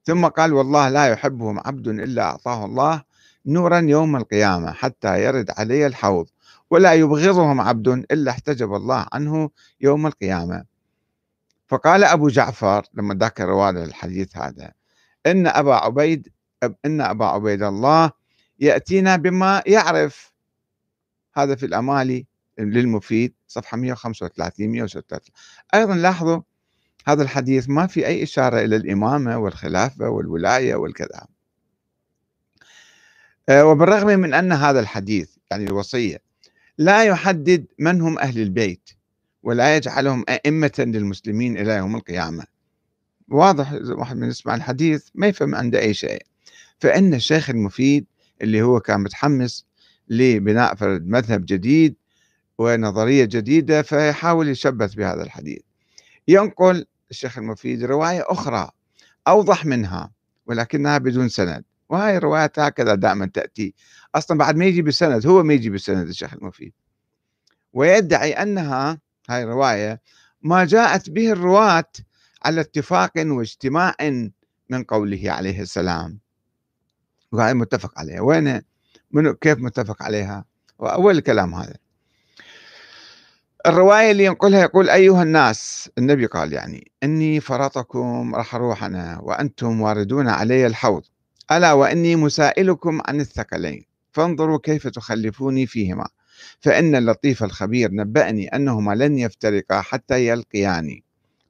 ثم 0.04 0.26
قال 0.28 0.54
والله 0.54 0.90
لا 0.90 1.08
يحبهم 1.08 1.60
عبد 1.60 1.88
إلا 1.88 2.24
أعطاه 2.24 2.66
الله 2.66 3.04
نورا 3.46 3.80
يوم 3.80 4.16
القيامة 4.16 4.72
حتى 4.72 5.24
يرد 5.24 5.52
علي 5.58 5.88
الحوض 5.88 6.30
ولا 6.70 6.94
يبغضهم 6.94 7.62
عبد 7.62 7.88
إلا 7.88 8.32
احتجب 8.32 8.74
الله 8.74 9.08
عنه 9.14 9.50
يوم 9.82 10.08
القيامة. 10.08 10.66
فقال 11.68 12.04
أبو 12.04 12.28
جعفر 12.28 12.86
لما 12.94 13.14
ذكر 13.14 13.46
رواه 13.46 13.70
الحديث 13.70 14.38
هذا 14.38 14.72
إن 15.26 15.48
أبا 15.48 15.76
عبيد 15.76 16.28
إن 16.86 17.02
أبا 17.02 17.26
عبيد 17.26 17.64
الله 17.64 18.12
يأتينا 18.60 19.16
بما 19.16 19.64
يعرف. 19.68 20.34
هذا 21.36 21.56
في 21.56 21.66
الأمالي 21.66 22.26
للمفيد 22.60 23.34
صفحة 23.48 23.78
135 23.78 24.70
136 24.70 25.34
أيضا 25.74 25.96
لاحظوا 25.96 26.42
هذا 27.06 27.24
الحديث 27.24 27.70
ما 27.70 27.88
في 27.88 28.08
أي 28.08 28.24
إشارة 28.24 28.60
إلى 28.60 28.76
الإمامة 28.76 29.38
والخلافة 29.38 30.10
والولاية 30.10 30.76
والكذا. 30.76 31.28
آه، 33.50 33.66
وبالرغم 33.66 34.20
من 34.20 34.34
أن 34.34 34.52
هذا 34.52 34.80
الحديث 34.80 35.30
يعني 35.52 35.64
الوصية 35.64 36.18
لا 36.78 37.04
يحدد 37.04 37.66
من 37.80 38.02
هم 38.02 38.20
أهل 38.20 38.42
البيت 38.42 38.90
ولا 39.44 39.76
يجعلهم 39.76 40.26
أئمة 40.30 40.72
للمسلمين 40.80 41.58
إلى 41.58 41.74
يوم 41.74 41.96
القيامة. 41.96 42.44
واضح 43.28 43.74
واحد 43.74 44.18
من 44.18 44.28
يسمع 44.28 44.56
الحديث 44.56 45.08
ما 45.16 45.28
يفهم 45.28 45.56
عنده 45.56 45.80
أي 45.80 45.94
شيء. 45.94 46.26
فإن 46.80 47.14
الشيخ 47.14 47.50
المفيد 47.50 48.06
اللي 48.42 48.62
هو 48.62 48.80
كان 48.80 49.00
متحمس 49.00 49.66
لبناء 50.10 50.76
فرد 50.76 51.08
مذهب 51.08 51.46
جديد 51.46 51.96
ونظرية 52.58 53.26
جديدة 53.26 53.82
فيحاول 53.82 54.50
يشبث 54.50 54.94
بهذا 54.94 55.24
الحديث. 55.24 55.62
ينقل 56.28 56.86
الشيخ 57.14 57.38
المفيد 57.38 57.84
رواية 57.84 58.24
أخرى 58.28 58.70
أوضح 59.28 59.66
منها 59.66 60.12
ولكنها 60.46 60.98
بدون 60.98 61.30
سند. 61.30 61.64
وهاي 61.90 62.18
الروايات 62.18 62.60
هكذا 62.60 62.96
دائما 62.96 63.26
تأتي. 63.26 63.74
أصلا 64.16 64.38
بعد 64.38 64.56
ما 64.56 64.66
يجي 64.66 64.82
بالسند 64.82 65.28
هو 65.28 65.44
ما 65.44 65.54
يجي 65.54 65.70
بالسند 65.70 66.08
الشيخ 66.08 66.34
المفيد. 66.34 66.74
ويدعي 67.74 68.34
أنها 68.34 69.00
هاي 69.30 69.44
الرواية 69.44 70.02
ما 70.42 70.66
جاءت 70.66 71.10
به 71.10 71.32
الرواة 71.32 71.92
على 72.46 72.62
اتفاق 72.62 73.12
واجتماع 73.18 73.96
من 74.70 74.84
قوله 74.84 75.32
عليه 75.32 75.62
السلام. 75.62 76.20
وهي 77.32 77.54
متفق 77.54 78.00
عليها 78.00 78.22
وين 78.22 78.62
كيف 79.42 79.58
متفق 79.58 80.04
عليها؟ 80.04 80.46
وأول 80.80 81.18
الكلام 81.18 81.56
هذا. 81.56 81.83
الرواية 83.66 84.12
اللي 84.12 84.26
ينقلها 84.26 84.62
يقول 84.62 84.90
أيها 84.90 85.24
الناس 85.24 85.90
النبي 85.98 86.26
قال 86.26 86.54
يعني 86.54 86.92
إني 87.04 87.40
فرطكم 87.40 88.36
راح 88.36 88.56
أروح 88.56 88.84
أنا 88.84 89.20
وأنتم 89.22 89.82
واردون 89.82 90.28
علي 90.28 90.68
الحوض 90.68 91.04
ألا 91.52 91.74
وإني 91.74 92.16
مسائلكم 92.16 93.02
عن 93.06 93.20
الثقلين 93.20 93.86
فانظروا 94.12 94.60
كيف 94.64 94.88
تخلفوني 94.88 95.66
فيهما 95.66 96.08
فإن 96.60 96.96
اللطيف 96.96 97.44
الخبير 97.44 97.92
نبأني 97.92 98.48
أنهما 98.48 98.94
لن 98.94 99.18
يفترقا 99.18 99.82
حتى 99.82 100.28
يلقياني 100.28 101.04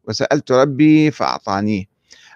وسألت 0.08 0.52
ربي 0.52 1.12
فأعطانيه 1.12 1.86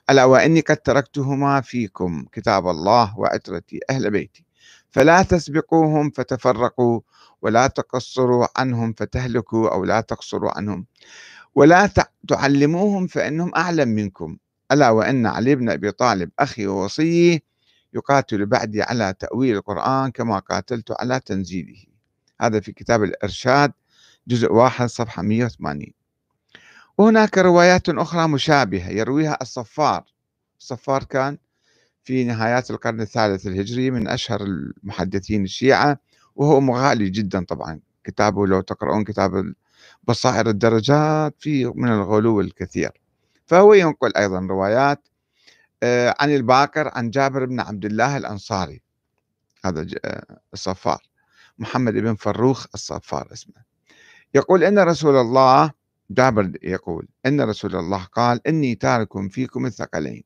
ألا 0.10 0.25
وإني 0.25 0.60
قد 0.60 0.77
تركتهما 0.77 1.62
فيكم 1.62 2.25
كتاب 2.31 2.67
الله 2.67 3.19
وعترتي 3.19 3.79
أهل 3.89 4.12
بيتي 4.12 4.43
فلا 4.91 5.24
تسبقوهم 5.24 6.10
فتفرقوا 6.10 7.00
ولا 7.41 7.67
تقصروا 7.67 8.48
عنهم 8.58 8.94
فتهلكوا 8.94 9.70
أو 9.74 9.86
لا 9.86 10.01
تقصروا 10.01 10.58
عنهم. 10.58 10.86
ولا 11.56 11.89
تعلموهم 12.27 13.08
فإنهم 13.08 13.51
أعلم 13.56 13.89
منكم. 13.89 14.38
ألا 14.72 14.89
وإن 14.89 15.25
علي 15.25 15.56
بن 15.56 15.70
أبي 15.70 15.91
طالب 15.91 16.32
أخي 16.39 16.67
ووصيي 16.67 17.44
يقاتل 17.94 18.46
بعدي 18.46 18.82
على 18.82 19.13
تأويل 19.20 19.56
القرآن 19.56 20.12
كما 20.12 20.39
قاتلت 20.39 20.91
على 21.00 21.20
تنزيله. 21.20 21.84
هذا 22.41 22.60
في 22.60 22.72
كتاب 22.72 23.03
الإرشاد 23.03 23.72
جزء 24.27 24.51
واحد 24.53 24.86
صفحة 24.89 25.22
180 25.22 25.94
وهناك 26.98 27.38
روايات 27.38 27.89
أخرى 27.89 28.27
مشابهة 28.27 28.89
يرويها 28.89 29.38
الصفار. 29.41 30.03
الصفار 30.60 31.03
كان 31.03 31.38
في 32.03 32.24
نهايات 32.24 32.72
القرن 32.72 33.01
الثالث 33.01 33.48
الهجري 33.48 33.91
من 33.91 34.08
أشهر 34.08 34.41
المحدثين 34.41 35.44
الشيعة 35.44 36.00
وهو 36.38 36.60
مغالي 36.60 37.10
جدا 37.10 37.46
طبعا 37.46 37.79
كتابه 38.03 38.48
لو 38.48 38.62
تقرؤون 38.62 39.03
كتاب 39.03 39.53
بصائر 40.03 40.50
الدرجات 40.50 41.36
فيه 41.39 41.74
من 41.74 41.89
الغلو 41.89 42.41
الكثير. 42.41 42.91
فهو 43.46 43.74
ينقل 43.74 44.17
أيضا 44.17 44.39
روايات 44.39 45.08
آه، 45.84 46.15
عن 46.20 46.36
الباقر 46.36 46.91
عن 46.96 47.10
جابر 47.10 47.46
بن 47.46 47.60
عبد 47.60 47.86
الله 47.86 48.17
الأنصاري. 48.17 48.82
هذا 49.65 49.88
آه، 50.06 50.39
الصفار. 50.53 51.01
محمد 51.60 51.94
بن 51.94 52.15
فروخ 52.15 52.65
الصفار 52.74 53.27
اسمه. 53.34 53.62
يقول 54.34 54.63
إن 54.63 54.79
رسول 54.79 55.15
الله 55.15 55.72
جابر 56.10 56.51
يقول 56.63 57.08
إن 57.25 57.41
رسول 57.41 57.75
الله 57.75 58.03
قال 58.03 58.48
إني 58.48 58.75
تارك 58.75 59.32
فيكم 59.32 59.65
الثقلين. 59.65 60.24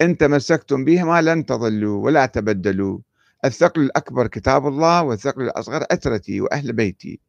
إن 0.00 0.16
تمسكتم 0.16 0.84
بهما 0.84 1.22
لن 1.22 1.46
تضلوا 1.46 2.04
ولا 2.04 2.26
تبدلوا. 2.26 2.98
الثقل 3.44 3.80
الأكبر 3.82 4.26
كتاب 4.26 4.66
الله 4.66 5.02
والثقل 5.02 5.42
الأصغر 5.42 5.84
أترتي 5.90 6.40
وأهل 6.40 6.72
بيتي. 6.72 7.20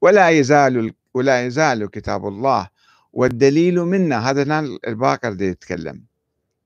ولا 0.00 0.30
يزال 0.30 0.92
ولا 1.14 1.46
يزال 1.46 1.90
كتاب 1.90 2.28
الله 2.28 2.68
والدليل 3.12 3.80
منا 3.80 4.30
هذا 4.30 4.60
الباقر 4.88 5.32
دي 5.32 5.44
يتكلم. 5.44 6.04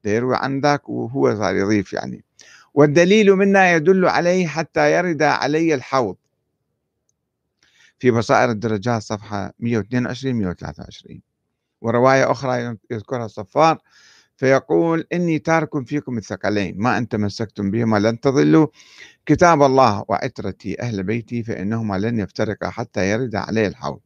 دي 0.04 0.10
يروي 0.10 0.36
عن 0.36 0.60
ذاك 0.60 0.88
وهو 0.88 1.34
صار 1.36 1.54
يضيف 1.56 1.92
يعني. 1.92 2.24
والدليل 2.74 3.32
منا 3.32 3.72
يدل 3.72 4.06
عليه 4.06 4.46
حتى 4.46 4.92
يرد 4.92 5.22
علي 5.22 5.74
الحوض. 5.74 6.16
في 7.98 8.10
بصائر 8.10 8.50
الدرجات 8.50 9.02
صفحة 9.02 9.52
122 9.58 10.34
123 10.34 11.20
ورواية 11.80 12.30
أخرى 12.30 12.76
يذكرها 12.90 13.24
الصفار 13.26 13.78
فيقول 14.38 15.06
إني 15.12 15.38
تارك 15.38 15.86
فيكم 15.86 16.18
الثقلين 16.18 16.74
ما 16.78 16.98
أن 16.98 17.08
تمسكتم 17.08 17.70
بهما 17.70 17.98
لن 17.98 18.20
تضلوا. 18.20 18.66
كتاب 19.26 19.62
الله 19.62 20.04
وعترتي 20.08 20.82
أهل 20.82 21.02
بيتي 21.02 21.42
فإنهما 21.42 21.98
لن 21.98 22.18
يفترقا 22.20 22.70
حتى 22.70 23.10
يرد 23.10 23.36
عليه 23.36 23.66
الحوض. 23.66 24.00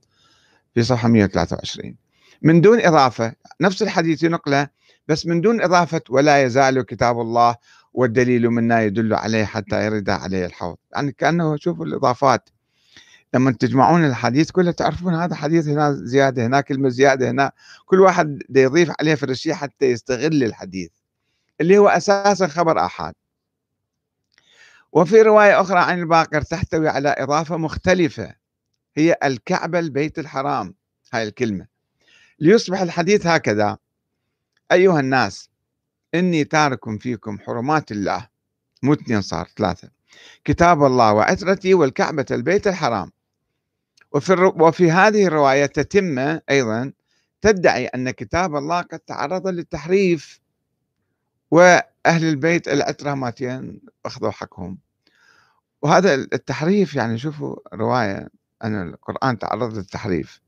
في 0.74 0.82
صفحة 0.82 1.08
123 1.08 1.96
من 2.42 2.60
دون 2.60 2.80
إضافة 2.80 3.32
نفس 3.60 3.82
الحديث 3.82 4.22
ينقله 4.22 4.68
بس 5.08 5.26
من 5.26 5.40
دون 5.40 5.62
إضافة 5.62 6.00
ولا 6.10 6.42
يزال 6.42 6.82
كتاب 6.82 7.20
الله 7.20 7.56
والدليل 7.94 8.50
منا 8.50 8.82
يدل 8.82 9.14
عليه 9.14 9.44
حتى 9.44 9.86
يرد 9.86 10.10
عليه 10.10 10.46
الحوض. 10.46 10.76
يعني 10.94 11.12
كأنه 11.12 11.56
شوفوا 11.56 11.86
الإضافات. 11.86 12.48
لما 13.34 13.52
تجمعون 13.52 14.04
الحديث 14.04 14.50
كله 14.50 14.70
تعرفون 14.70 15.14
هذا 15.14 15.34
حديث 15.34 15.68
هنا 15.68 15.92
زيادة 15.92 16.46
هنا 16.46 16.60
كلمة 16.60 16.88
زيادة 16.88 17.30
هنا. 17.30 17.52
كل 17.86 18.00
واحد 18.00 18.42
يضيف 18.50 18.92
عليه 19.00 19.18
الشيء 19.22 19.54
حتى 19.54 19.86
يستغل 19.86 20.44
الحديث 20.44 20.90
اللي 21.60 21.78
هو 21.78 21.88
أساسا 21.88 22.46
خبر 22.46 22.84
آحاد. 22.84 23.14
وفي 24.92 25.22
رواية 25.22 25.60
أخرى 25.60 25.78
عن 25.78 25.98
الباقر 25.98 26.42
تحتوي 26.42 26.88
على 26.88 27.14
إضافة 27.18 27.56
مختلفة 27.56 28.34
هي 28.96 29.16
الكعبة 29.24 29.78
البيت 29.78 30.18
الحرام. 30.18 30.74
هاي 31.12 31.22
الكلمة. 31.22 31.66
ليصبح 32.38 32.80
الحديث 32.80 33.26
هكذا 33.26 33.78
أيها 34.72 35.00
الناس 35.00 35.50
إني 36.14 36.44
تارك 36.44 37.00
فيكم 37.00 37.38
حرمات 37.38 37.92
الله. 37.92 38.28
مو 38.82 38.92
اثنين 38.92 39.20
صار 39.20 39.48
ثلاثة. 39.56 39.88
كتاب 40.44 40.84
الله 40.84 41.12
وعترتي 41.12 41.74
والكعبة 41.74 42.26
البيت 42.30 42.66
الحرام. 42.66 43.12
وفي, 44.14 44.32
وفي 44.56 44.90
هذه 44.90 45.26
الرواية 45.26 45.66
تتم 45.66 46.18
أيضا 46.50 46.92
تدعي 47.42 47.86
أن 47.86 48.10
كتاب 48.10 48.56
الله 48.56 48.80
قد 48.80 48.98
تعرض 48.98 49.48
للتحريف 49.48 50.40
وأهل 51.50 52.24
البيت 52.24 52.68
العترة 52.68 53.14
ماتين 53.14 53.80
أخذوا 54.06 54.30
حقهم. 54.30 54.78
وهذا 55.82 56.14
التحريف 56.14 56.94
يعني 56.94 57.18
شوفوا 57.18 57.56
رواية 57.74 58.28
أن 58.64 58.88
القرآن 58.88 59.38
تعرض 59.38 59.76
للتحريف. 59.76 60.40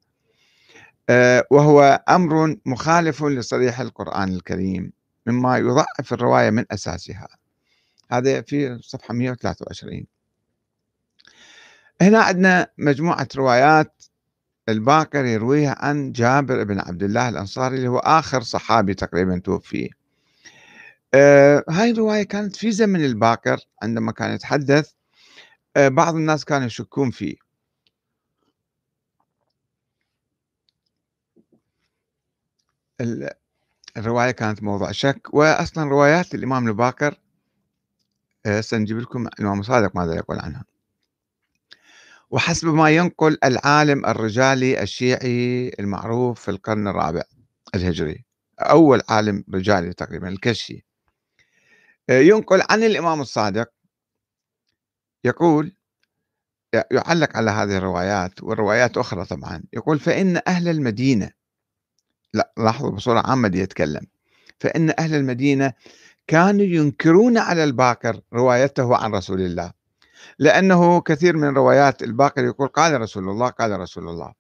آه، 1.10 1.44
وهو 1.50 2.04
أمر 2.08 2.56
مخالف 2.66 3.24
لصريح 3.24 3.80
القرآن 3.80 4.34
الكريم 4.34 4.92
مما 5.26 5.58
يضعف 5.58 6.12
الرواية 6.12 6.50
من 6.50 6.64
أساسها. 6.70 7.28
هذا 8.10 8.42
في 8.42 8.78
صفحة 8.82 9.14
123 9.14 10.06
هنا 12.02 12.18
عندنا 12.22 12.66
مجموعة 12.78 13.28
روايات 13.36 14.04
الباقر 14.68 15.24
يرويها 15.24 15.76
عن 15.78 16.12
جابر 16.12 16.64
بن 16.64 16.80
عبد 16.80 17.02
الله 17.02 17.28
الأنصاري 17.28 17.76
اللي 17.76 17.88
هو 17.88 17.98
آخر 17.98 18.42
صحابي 18.42 18.94
تقريبا 18.94 19.38
توفي. 19.38 19.90
آه 21.14 21.64
هاي 21.70 21.90
الرواية 21.90 22.22
كانت 22.22 22.56
في 22.56 22.72
زمن 22.72 23.04
الباقر 23.04 23.58
عندما 23.82 24.12
كان 24.12 24.34
يتحدث 24.34 24.90
آه 25.76 25.88
بعض 25.88 26.14
الناس 26.14 26.44
كانوا 26.44 26.66
يشكون 26.66 27.10
فيه. 27.10 27.36
الرواية 33.96 34.30
كانت 34.30 34.62
موضوع 34.62 34.92
شك 34.92 35.34
وأصلا 35.34 35.84
روايات 35.84 36.34
الإمام 36.34 36.68
الباقر 36.68 37.20
آه، 38.46 38.60
سنجيب 38.60 38.98
لكم 38.98 39.26
الإمام 39.26 39.62
صادق 39.62 39.96
ماذا 39.96 40.14
يقول 40.16 40.38
عنها؟ 40.40 40.64
وحسب 42.34 42.68
ما 42.68 42.90
ينقل 42.90 43.38
العالم 43.44 44.06
الرجالي 44.06 44.82
الشيعي 44.82 45.68
المعروف 45.80 46.40
في 46.40 46.50
القرن 46.50 46.88
الرابع 46.88 47.22
الهجري. 47.74 48.24
أول 48.60 49.02
عالم 49.08 49.44
رجالي 49.54 49.92
تقريبا 49.92 50.28
الكشي. 50.28 50.84
آه، 52.10 52.20
ينقل 52.20 52.62
عن 52.70 52.82
الإمام 52.82 53.20
الصادق. 53.20 53.70
يقول 55.24 55.72
يعلق 56.90 57.36
على 57.36 57.50
هذه 57.50 57.76
الروايات 57.76 58.42
والروايات 58.42 58.96
أخرى 58.98 59.24
طبعا. 59.24 59.62
يقول 59.72 59.98
فإن 59.98 60.40
أهل 60.48 60.68
المدينة 60.68 61.30
لا 62.34 62.52
لاحظوا 62.58 62.90
بصورة 62.90 63.20
عامة 63.26 63.48
دي 63.48 63.58
يتكلم. 63.60 64.06
فإن 64.60 64.94
أهل 64.98 65.14
المدينة 65.14 65.72
كانوا 66.26 66.64
ينكرون 66.66 67.38
على 67.38 67.64
الباقر 67.64 68.20
روايته 68.32 68.96
عن 68.96 69.12
رسول 69.14 69.40
الله. 69.40 69.83
لأنه 70.38 71.00
كثير 71.00 71.36
من 71.36 71.48
روايات 71.48 72.02
الباقر 72.02 72.44
يقول 72.44 72.68
قال 72.68 73.00
رسول 73.00 73.28
الله 73.28 73.48
قال 73.48 73.80
رسول 73.80 74.08
الله. 74.08 74.32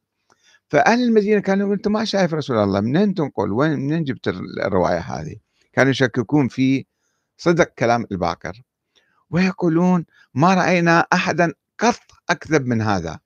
فأهل 0.68 1.02
المدينة 1.02 1.40
كانوا 1.40 1.60
يقولون 1.60 1.76
أنت 1.76 1.88
ما 1.88 2.04
شايف 2.04 2.34
رسول 2.34 2.58
الله 2.58 2.80
منين 2.80 3.14
تنقل؟ 3.14 3.52
وين 3.52 3.78
منين 3.78 4.04
جبت 4.04 4.28
الرواية 4.64 4.98
هذه؟ 4.98 5.36
كانوا 5.72 5.90
يشككون 5.90 6.48
في 6.48 6.86
صدق 7.38 7.64
كلام 7.78 8.06
الباقر. 8.12 8.62
ويقولون 9.30 10.06
ما 10.34 10.54
رأينا 10.54 11.06
أحدا 11.12 11.52
قط 11.78 12.00
أكذب 12.30 12.66
من 12.66 12.82
هذا. 12.82 13.18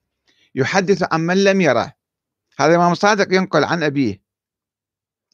يحدث 0.55 1.13
عن 1.13 1.21
من 1.21 1.43
لم 1.43 1.61
يره. 1.61 1.93
هذا 2.59 2.69
الإمام 2.69 2.91
الصادق 2.91 3.35
ينقل 3.35 3.63
عن 3.63 3.83
أبيه. 3.83 4.21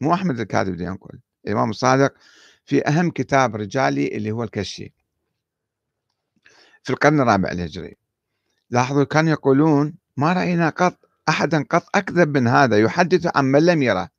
مو 0.02 0.14
أحمد 0.14 0.40
الكاذب 0.40 0.82
ينقل. 0.82 1.20
الإمام 1.46 1.70
الصادق 1.70 2.14
في 2.66 2.88
أهم 2.88 3.12
كتاب 3.12 3.56
رجالي 3.56 4.08
اللي 4.08 4.32
هو 4.32 4.44
الكشي. 4.44 4.94
في 6.86 6.90
القرن 6.90 7.22
الرابع 7.22 7.52
الهجري 7.52 7.98
لاحظوا 8.70 9.04
كانوا 9.04 9.32
يقولون 9.32 9.94
ما 10.18 10.34
رأينا 10.34 10.70
قط 10.70 11.00
أحدا 11.30 11.66
قط 11.70 11.86
أكذب 11.96 12.38
من 12.38 12.48
هذا 12.48 12.80
يحدث 12.80 13.38
عن 13.38 13.46
من 13.46 13.66
لم 13.66 13.82
يره. 13.84 14.10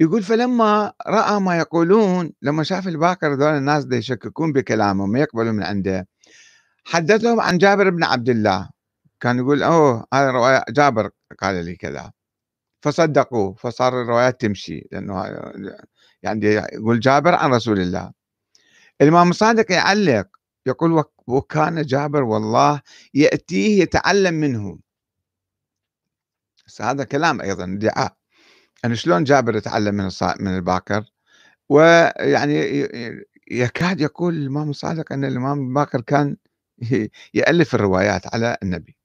يقول 0.00 0.22
فلما 0.22 0.92
رأى 1.06 1.40
ما 1.40 1.58
يقولون 1.58 2.32
لما 2.42 2.62
شاف 2.62 2.88
الباكر 2.88 3.32
ذول 3.34 3.56
الناس 3.56 3.84
دي 3.84 3.96
يشككون 3.96 4.52
بكلامه 4.52 5.06
ما 5.06 5.18
يقبلوا 5.20 5.52
من 5.52 5.62
عنده 5.62 6.08
حدثهم 6.84 7.40
عن 7.40 7.58
جابر 7.58 7.90
بن 7.90 8.04
عبد 8.04 8.28
الله. 8.28 8.70
كان 9.20 9.38
يقول 9.38 9.62
أوه 9.62 10.06
هذا 10.14 10.30
رواية 10.30 10.64
جابر 10.70 11.10
قال 11.38 11.64
لي 11.64 11.76
كذا. 11.76 12.12
فصدقوه 12.82 13.54
فصار 13.54 14.02
الروايات 14.02 14.40
تمشي 14.40 14.88
لأنه 14.92 15.24
يعني 16.22 16.46
يقول 16.46 17.00
جابر 17.00 17.34
عن 17.34 17.54
رسول 17.54 17.80
الله. 17.80 18.12
الإمام 19.00 19.30
الصادق 19.30 19.72
يعلق 19.72 20.41
يقول 20.66 21.04
وكان 21.26 21.82
جابر 21.82 22.22
والله 22.22 22.80
يأتيه 23.14 23.82
يتعلم 23.82 24.34
منه. 24.34 24.78
هذا 26.80 27.04
كلام 27.04 27.40
أيضا 27.40 27.64
ادعاء 27.64 28.16
يعني 28.82 28.96
شلون 28.96 29.24
جابر 29.24 29.56
يتعلم 29.56 29.94
من 29.94 30.10
من 30.40 30.56
الباكر 30.56 31.04
ويعني 31.68 32.88
يكاد 33.50 34.00
يقول 34.00 34.34
الإمام 34.34 34.70
الصادق 34.70 35.12
أن 35.12 35.24
الإمام 35.24 35.68
الباكر 35.68 36.00
كان 36.00 36.36
يألف 37.34 37.74
الروايات 37.74 38.34
على 38.34 38.56
النبي. 38.62 38.96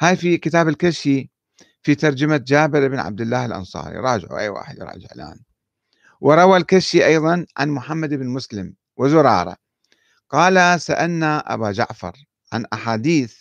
هاي 0.00 0.16
في 0.16 0.38
كتاب 0.38 0.68
الكشي 0.68 1.30
في 1.82 1.94
ترجمة 1.94 2.36
جابر 2.36 2.88
بن 2.88 2.98
عبد 2.98 3.20
الله 3.20 3.46
الأنصاري. 3.46 3.96
راجعوا 3.96 4.38
أي 4.38 4.48
واحد 4.48 4.78
يراجع 4.78 5.08
الآن. 5.16 5.40
وروى 6.20 6.56
الكشي 6.56 7.06
أيضا 7.06 7.46
عن 7.56 7.68
محمد 7.68 8.14
بن 8.14 8.26
مسلم 8.28 8.74
وزرارة. 8.96 9.56
قال 10.30 10.80
سألنا 10.80 11.54
أبا 11.54 11.72
جعفر 11.72 12.12
عن 12.52 12.66
أحاديث 12.72 13.40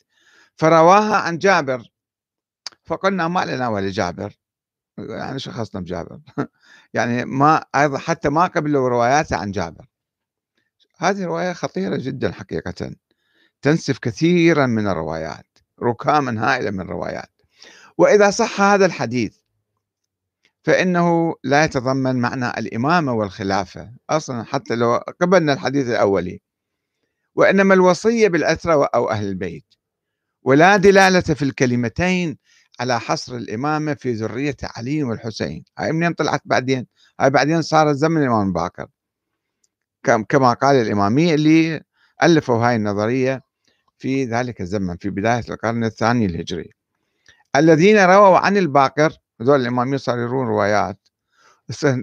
فرواها 0.56 1.16
عن 1.16 1.38
جابر. 1.38 1.92
فقلنا 2.86 3.28
ما 3.28 3.46
لنا 3.46 3.68
ولا 3.68 3.90
جابر. 3.90 4.34
يعني 4.98 5.40
شو 5.40 5.52
خصنا 5.52 5.82
بجابر. 5.82 6.20
يعني 6.94 7.26
ما 7.26 7.66
أيضا 7.76 7.98
حتى 7.98 8.30
ما 8.30 8.48
قبلوا 8.48 8.90
رواياته 8.90 9.38
عن 9.38 9.52
جابر. 9.52 9.86
هذه 10.98 11.26
رواية 11.26 11.54
خطيرة 11.54 11.98
جدا 11.98 12.32
حقيقة. 12.32 12.96
تنسف 13.62 14.00
كثيرا 14.00 14.66
من 14.66 14.88
الروايات 14.88 15.58
ركاما 15.84 16.54
هائلة 16.54 16.72
من 16.72 16.82
الروايات. 16.82 17.32
وإذا 17.98 18.30
صح 18.30 18.62
هذا 18.62 18.86
الحديث 18.86 19.38
فإنه 20.64 21.36
لا 21.44 21.64
يتضمن 21.64 22.16
معنى 22.16 22.50
الإمامة 22.50 23.14
والخلافة. 23.14 23.92
أصلا 24.10 24.44
حتى 24.44 24.76
لو 24.76 24.96
قبلنا 24.96 25.54
الحديث 25.54 25.88
الأولي. 25.88 26.42
وإنما 27.38 27.74
الوصية 27.74 28.28
بالأسرة 28.28 28.90
أو 28.96 29.10
أهل 29.10 29.26
البيت. 29.28 29.66
ولا 30.44 30.78
دلالة 30.78 31.22
في 31.22 31.42
الكلمتين 31.42 32.38
على 32.80 33.00
حصر 33.00 33.36
الإمامة 33.36 33.94
في 33.94 34.14
ذرية 34.14 34.56
علي 34.64 35.04
والحسين. 35.04 35.64
هاي 35.78 35.92
منين 35.92 36.14
طلعت 36.14 36.42
بعدين؟ 36.46 36.88
هاي 37.20 37.30
بعدين 37.30 37.62
صارت 37.62 37.96
زمن 37.96 38.22
الإمام 38.22 38.54
باكر. 38.54 38.88
كما 40.30 40.54
قال 40.54 40.76
الإمامية 40.76 41.34
اللي 41.34 41.82
ألفوا 42.24 42.68
هاي 42.68 42.76
النظرية 42.76 43.42
في 43.98 44.26
ذلك 44.26 44.62
الزمن 44.62 44.98
في 44.98 45.10
بداية 45.10 45.44
القرن 45.50 45.84
الثاني 45.84 46.26
الهجري. 46.26 46.74
الذين 47.56 47.98
رووا 48.06 48.38
عن 48.38 48.58
الباقر 48.58 49.14
هذول 49.42 49.62
الإمامية 49.62 49.98
صاروا 49.98 50.24
يرون 50.24 50.48
روايات. 50.48 51.08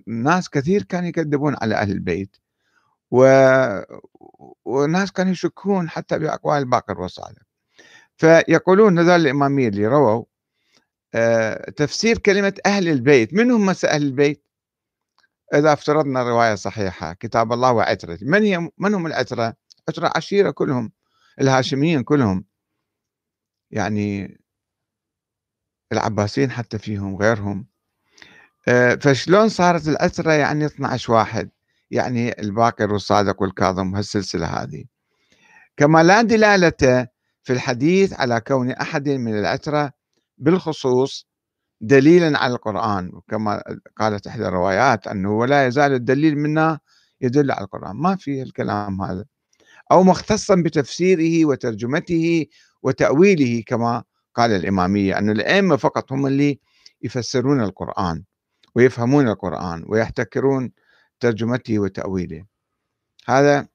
ناس 0.07 0.49
كثير 0.51 0.83
كانوا 0.83 1.09
يكذبون 1.09 1.57
على 1.63 1.75
أهل 1.75 1.91
البيت. 1.91 2.37
و... 3.15 3.25
وناس 4.65 5.13
كانوا 5.13 5.33
يشكون 5.33 5.89
حتى 5.91 6.19
بأقوال 6.19 6.59
الباقر 6.59 7.01
والصادق 7.01 7.43
فيقولون 8.17 8.99
هذول 8.99 9.21
الإمامية 9.21 9.69
اللي 9.69 9.87
رووا 9.87 10.25
آه 11.15 11.71
تفسير 11.71 12.19
كلمة 12.19 12.55
أهل 12.67 12.89
البيت 12.89 13.35
من 13.35 13.51
هم 13.51 13.69
أهل 13.71 14.03
البيت؟ 14.03 14.45
إذا 15.55 15.73
افترضنا 15.73 16.23
الرواية 16.23 16.55
صحيحة 16.55 17.13
كتاب 17.13 17.53
الله 17.53 17.73
وعترة. 17.73 18.19
من, 18.23 18.43
هي 18.43 18.71
من 18.79 18.95
هم 18.95 19.07
العترة؟ 19.07 19.55
عترة 19.89 20.13
عشيرة 20.17 20.51
كلهم 20.51 20.93
الهاشميين 21.41 22.03
كلهم. 22.03 22.45
يعني 23.71 24.39
العباسيين 25.93 26.51
حتى 26.51 26.79
فيهم 26.79 27.17
غيرهم. 27.17 27.67
آه، 28.69 28.95
فشلون 28.95 29.49
صارت 29.49 29.89
الأسرة 29.89 30.33
يعني 30.33 30.67
12 30.67 31.13
واحد؟ 31.13 31.51
يعني 31.91 32.41
الباكر 32.41 32.93
والصادق 32.93 33.43
والكاظم 33.43 33.95
هالسلسلة 33.97 34.47
هذه. 34.47 34.85
كما 35.77 36.03
لا 36.03 36.23
دلالة 36.23 37.07
في 37.43 37.53
الحديث 37.53 38.13
على 38.13 38.41
كون 38.41 38.71
أحد 38.71 39.09
من 39.09 39.39
الأسرة 39.39 39.93
بالخصوص 40.39 41.29
دليلا 41.81 42.39
على 42.39 42.53
القرآن 42.55 43.11
وكما 43.15 43.63
قالت 43.97 44.27
إحدى 44.27 44.47
الروايات 44.49 45.07
أنه 45.07 45.33
ولا 45.39 45.67
يزال 45.67 45.93
الدليل 45.93 46.39
منا 46.39 46.79
يدل 47.21 47.51
على 47.51 47.65
القرآن. 47.65 47.97
ما 47.97 48.17
في 48.17 48.43
الكلام 48.43 49.03
هذا. 49.03 49.25
أو 49.93 50.03
مختصا 50.03 50.55
بتفسيره 50.55 51.45
وترجمته 51.45 52.47
وتأويله 52.83 53.63
كما 53.67 54.05
قال 54.35 54.53
الإمامية 54.53 55.19
أن 55.19 55.31
الأئمة 55.31 55.77
فقط 55.77 56.13
هم 56.13 56.27
اللي 56.27 56.61
يفسرون 57.03 57.61
القرآن 57.61 58.25
ويفهمون 58.75 59.29
القرآن 59.29 59.85
ويحتكرون 59.87 60.73
ترجمته 61.25 61.79
وتأويله. 61.79 62.45
هذا 63.27 63.67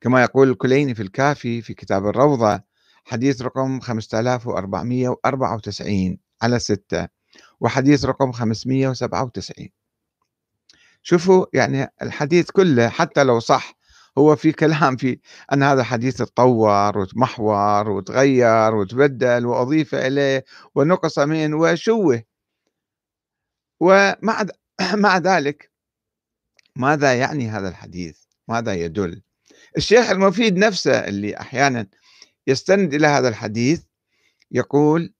كما 0.00 0.22
يقول 0.22 0.50
الكليني 0.50 0.94
في 0.94 1.02
الكافي 1.02 1.62
في 1.62 1.74
كتاب 1.74 2.06
الروضة 2.06 2.60
حديث 3.04 3.42
رقم 3.42 3.80
5494 3.80 6.18
على 6.42 6.58
6 6.58 7.08
وحديث 7.60 8.04
رقم 8.04 8.32
597 8.32 9.68
شوفوا 11.02 11.46
يعني 11.52 11.88
الحديث 12.02 12.50
كله 12.50 12.88
حتى 12.88 13.24
لو 13.24 13.40
صح 13.40 13.74
هو 14.18 14.36
في 14.36 14.52
كلام 14.52 14.96
في 14.96 15.18
أن 15.52 15.62
هذا 15.62 15.80
الحديث 15.80 16.16
تطور 16.16 16.98
وتمحور 16.98 17.90
وتغير 17.90 18.74
وتبدل 18.74 19.46
وأضيف 19.46 19.94
إليه 19.94 20.44
ونقص 20.74 21.18
من 21.18 21.54
وشوه. 21.54 22.22
ومع 23.80 24.46
مع 24.94 25.18
ذلك 25.18 25.70
ماذا 26.78 27.14
يعني 27.14 27.48
هذا 27.48 27.68
الحديث؟ 27.68 28.18
ماذا 28.48 28.74
يدل؟ 28.74 29.22
الشيخ 29.76 30.10
المفيد 30.10 30.56
نفسه 30.56 30.92
اللي 30.92 31.36
أحيانا 31.36 31.86
يستند 32.46 32.94
إلى 32.94 33.06
هذا 33.06 33.28
الحديث 33.28 33.82
يقول 34.50 35.12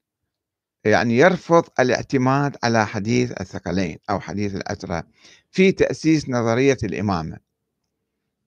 يعني 0.84 1.18
يرفض 1.18 1.64
الاعتماد 1.80 2.56
على 2.64 2.86
حديث 2.86 3.32
الثقلين 3.40 3.98
أو 4.10 4.20
حديث 4.20 4.54
الأسرة 4.54 5.04
في 5.50 5.72
تأسيس 5.72 6.28
نظرية 6.28 6.76
الإمامة. 6.82 7.36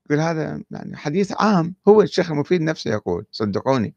يقول 0.06 0.20
هذا 0.20 0.64
يعني 0.72 0.98
حديث 0.98 1.34
عام 1.40 1.76
هو 1.88 2.02
الشيخ 2.02 2.32
المفيد 2.32 2.62
نفسه 2.62 2.92
يقول 2.92 3.26
صدقوني. 3.32 3.94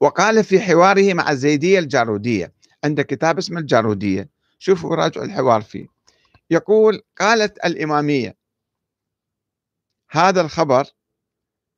وقال 0.00 0.44
في 0.44 0.60
حواره 0.60 1.14
مع 1.14 1.30
الزيدية 1.30 1.78
الجارودية 1.78 2.52
عنده 2.84 3.02
كتاب 3.02 3.38
اسمه 3.38 3.60
الجارودية 3.60 4.28
شوفوا 4.58 4.96
راجعوا 4.96 5.26
الحوار 5.26 5.62
فيه. 5.62 5.86
يقول 6.50 7.02
قالت 7.18 7.58
الإمامية 7.64 8.39
هذا 10.10 10.40
الخبر 10.40 10.84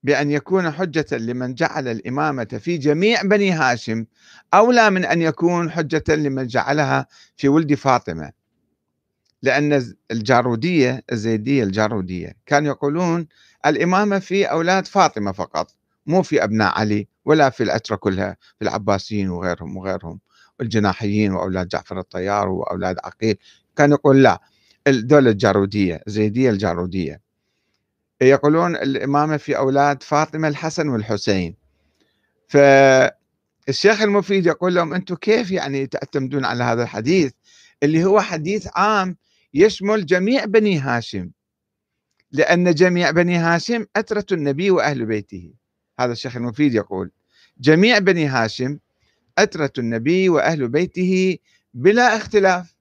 بأن 0.02 0.30
يكون 0.30 0.70
حجة 0.70 1.06
لمن 1.12 1.54
جعل 1.54 1.88
الإمامة 1.88 2.44
في 2.44 2.78
جميع 2.78 3.22
بني 3.22 3.50
هاشم 3.50 4.06
أولى 4.54 4.90
من 4.90 5.04
أن 5.04 5.22
يكون 5.22 5.70
حجة 5.70 6.04
لمن 6.08 6.46
جعلها 6.46 7.06
في 7.36 7.48
ولد 7.48 7.74
فاطمة. 7.74 8.32
لأن 9.42 9.94
الجارودية 10.10 11.02
الزيدية 11.12 11.64
الجارودية 11.64 12.32
كانوا 12.46 12.68
يقولون 12.68 13.26
الإمامة 13.66 14.18
في 14.18 14.44
أولاد 14.44 14.86
فاطمة 14.86 15.32
فقط 15.32 15.74
مو 16.06 16.22
في 16.22 16.44
أبناء 16.44 16.78
علي 16.78 17.08
ولا 17.24 17.50
في 17.50 17.62
الأترة 17.62 17.96
كلها 17.96 18.36
في 18.58 18.62
العباسيين 18.64 19.30
وغيرهم 19.30 19.76
وغيرهم 19.76 20.20
الجناحيين 20.60 21.32
وأولاد 21.32 21.68
جعفر 21.68 21.98
الطيار 21.98 22.48
وأولاد 22.48 22.96
عقيل. 23.04 23.36
كان 23.76 23.90
يقول 23.90 24.22
لا 24.22 24.40
الدولة 24.86 25.30
الجارودية 25.30 26.00
الزيدية 26.06 26.50
الجارودية. 26.50 27.31
يقولون 28.28 28.76
الإمامة 28.76 29.36
في 29.36 29.56
أولاد 29.56 30.02
فاطمة 30.02 30.48
الحسن 30.48 30.88
والحسين. 30.88 31.54
فالشيخ 32.48 34.02
المفيد 34.02 34.46
يقول 34.46 34.74
لهم 34.74 34.94
أنتم 34.94 35.14
كيف 35.14 35.50
يعني 35.50 35.86
تعتمدون 35.86 36.44
على 36.44 36.64
هذا 36.64 36.82
الحديث؟ 36.82 37.32
اللي 37.82 38.04
هو 38.04 38.20
حديث 38.20 38.68
عام 38.74 39.16
يشمل 39.54 40.06
جميع 40.06 40.44
بني 40.44 40.78
هاشم. 40.78 41.30
لأن 42.32 42.74
جميع 42.74 43.10
بني 43.10 43.36
هاشم 43.36 43.86
أترة 43.96 44.26
النبي 44.32 44.70
وأهل 44.70 45.06
بيته. 45.06 45.54
هذا 46.00 46.12
الشيخ 46.12 46.36
المفيد 46.36 46.74
يقول 46.74 47.10
جميع 47.60 47.98
بني 47.98 48.26
هاشم 48.26 48.78
أترة 49.38 49.72
النبي 49.78 50.28
وأهل 50.28 50.68
بيته 50.68 51.38
بلا 51.74 52.16
اختلاف. 52.16 52.74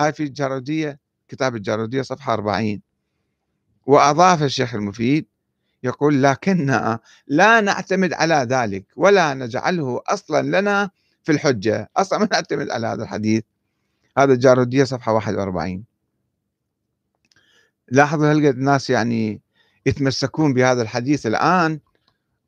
هاي 0.00 0.12
في 0.12 0.22
الجارودية 0.22 0.98
كتاب 1.28 1.56
الجارودية 1.56 2.02
صفحة 2.02 2.34
40 2.34 2.82
وأضاف 3.86 4.42
الشيخ 4.42 4.74
المفيد 4.74 5.26
يقول 5.82 6.22
لكننا 6.22 6.98
لا 7.26 7.60
نعتمد 7.60 8.12
على 8.12 8.46
ذلك 8.50 8.84
ولا 8.96 9.34
نجعله 9.34 10.00
أصلا 10.06 10.60
لنا 10.60 10.90
في 11.22 11.32
الحجة. 11.32 11.90
أصلا 11.96 12.18
ما 12.18 12.28
نعتمد 12.32 12.70
على 12.70 12.86
هذا 12.86 13.02
الحديث. 13.02 13.42
هذا 14.18 14.32
الجارودية 14.32 14.84
صفحة 14.84 15.12
41 15.12 15.84
لاحظوا 17.88 18.32
هل 18.32 18.46
الناس 18.46 18.90
يعني 18.90 19.40
يتمسكون 19.86 20.54
بهذا 20.54 20.82
الحديث 20.82 21.26
الآن 21.26 21.80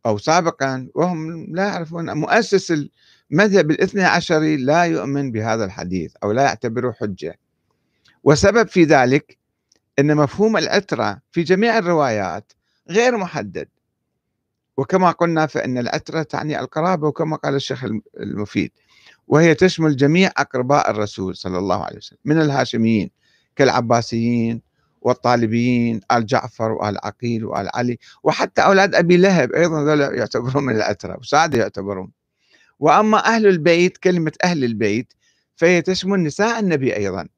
أو 0.07 0.19
سابقا 0.19 0.89
وهم 0.95 1.47
لا 1.55 1.65
يعرفون. 1.65 2.17
مؤسس 2.17 2.89
المذهب 3.33 3.71
الاثني 3.71 4.05
عشري 4.05 4.57
لا 4.57 4.83
يؤمن 4.83 5.33
بهذا 5.33 5.65
الحديث 5.65 6.15
أو 6.23 6.33
لا 6.33 6.43
يعتبره 6.43 6.93
حجة. 6.93 7.39
وسبب 8.25 8.69
في 8.69 8.85
ذلك 8.85 9.39
أن 9.99 10.17
مفهوم 10.17 10.57
الأترة 10.57 11.21
في 11.33 11.43
جميع 11.43 11.79
الروايات 11.79 12.53
غير 12.91 13.17
محدد. 13.17 13.69
وكما 14.77 15.11
قلنا 15.11 15.47
فإن 15.47 15.79
الأترة 15.79 16.23
تعني 16.23 16.61
القرابة 16.61 17.09
وكما 17.09 17.37
قال 17.37 17.55
الشيخ 17.55 17.85
المفيد. 18.21 18.73
وهي 19.29 19.55
تشمل 19.55 19.97
جميع 19.97 20.31
أقرباء 20.37 20.91
الرسول 20.91 21.37
صلى 21.37 21.59
الله 21.59 21.85
عليه 21.85 21.97
وسلم 21.97 22.19
من 22.25 22.41
الهاشميين 22.41 23.11
كالعباسيين 23.57 24.63
والطالبيين 25.01 26.01
آل 26.13 26.27
جعفر 26.27 26.73
وآل 26.73 26.99
عقيل 27.05 27.45
وآل 27.45 27.69
علي 27.75 27.99
وحتى 28.23 28.63
أولاد 28.63 28.95
أبي 28.95 29.17
لهب 29.17 29.53
أيضا 29.53 29.95
يعتبرون 29.95 30.65
من 30.65 30.77
الأترة 30.77 31.19
وسعد 31.19 31.55
يعتبرون. 31.55 32.11
وأما 32.79 33.27
أهل 33.27 33.47
البيت 33.47 33.99
كلمة 33.99 34.33
أهل 34.45 34.65
البيت 34.65 35.13
فهي 35.57 35.83
تشمل 35.83 36.23
نساء 36.23 36.61
النبي 36.61 36.97
أيضا. 36.97 37.29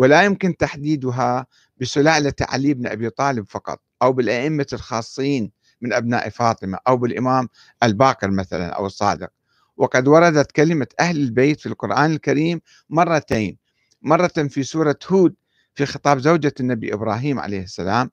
ولا 0.00 0.22
يمكن 0.22 0.56
تحديدها 0.56 1.46
بسلالة 1.80 2.32
علي 2.40 2.74
بن 2.74 2.86
أبي 2.86 3.10
طالب 3.10 3.46
فقط 3.48 3.80
أو 4.02 4.12
بالأئمة 4.12 4.66
الخاصين 4.72 5.52
من 5.80 5.92
أبناء 5.92 6.28
فاطمة 6.28 6.78
أو 6.88 6.96
بالإمام 6.96 7.48
الباقر 7.82 8.30
مثلا 8.30 8.68
أو 8.68 8.86
الصادق. 8.86 9.28
وقد 9.76 10.08
وردت 10.08 10.52
كلمة 10.52 10.86
أهل 11.00 11.16
البيت 11.16 11.60
في 11.60 11.66
القرآن 11.66 12.12
الكريم 12.12 12.60
مرتين. 12.90 13.58
مرة 14.02 14.28
في 14.28 14.62
سورة 14.62 14.98
هود 15.08 15.34
في 15.74 15.86
خطاب 15.86 16.18
زوجة 16.18 16.54
النبي 16.60 16.94
إبراهيم 16.94 17.38
عليه 17.38 17.62
السلام 17.62 18.10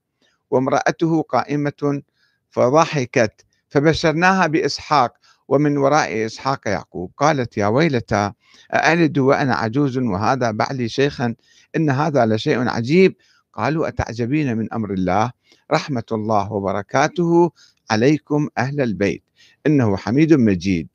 وامرأته 0.52 1.22
قائمة 1.22 2.02
فضحكت 2.50 3.46
فبشرناها 3.70 4.48
بإسحاق 4.48 5.14
ومن 5.48 5.78
وراء 5.78 6.26
إسحاق 6.26 6.68
يعقوب 6.68 7.12
قالت 7.18 7.58
يا 7.58 7.68
ويلتى 7.68 8.32
أألد 8.74 9.18
وأنا 9.18 9.56
عجوز 9.56 9.98
وهذا 9.98 10.52
بعلي 10.52 10.90
شيخا؟ 10.90 11.36
إن 11.76 11.90
هذا 11.90 12.26
لشيء 12.26 12.70
عجيب. 12.70 13.16
قالوا 13.54 13.88
أتعجبين 13.88 14.58
من 14.58 14.74
أمر 14.74 14.94
الله؟ 14.94 15.32
رحمة 15.72 16.04
الله 16.12 16.54
وبركاته 16.54 17.52
عليكم 17.92 18.50
أهل 18.58 18.82
البيت. 18.82 19.24
إنه 19.68 19.98
حميد 19.98 20.34
مجيد. 20.34 20.88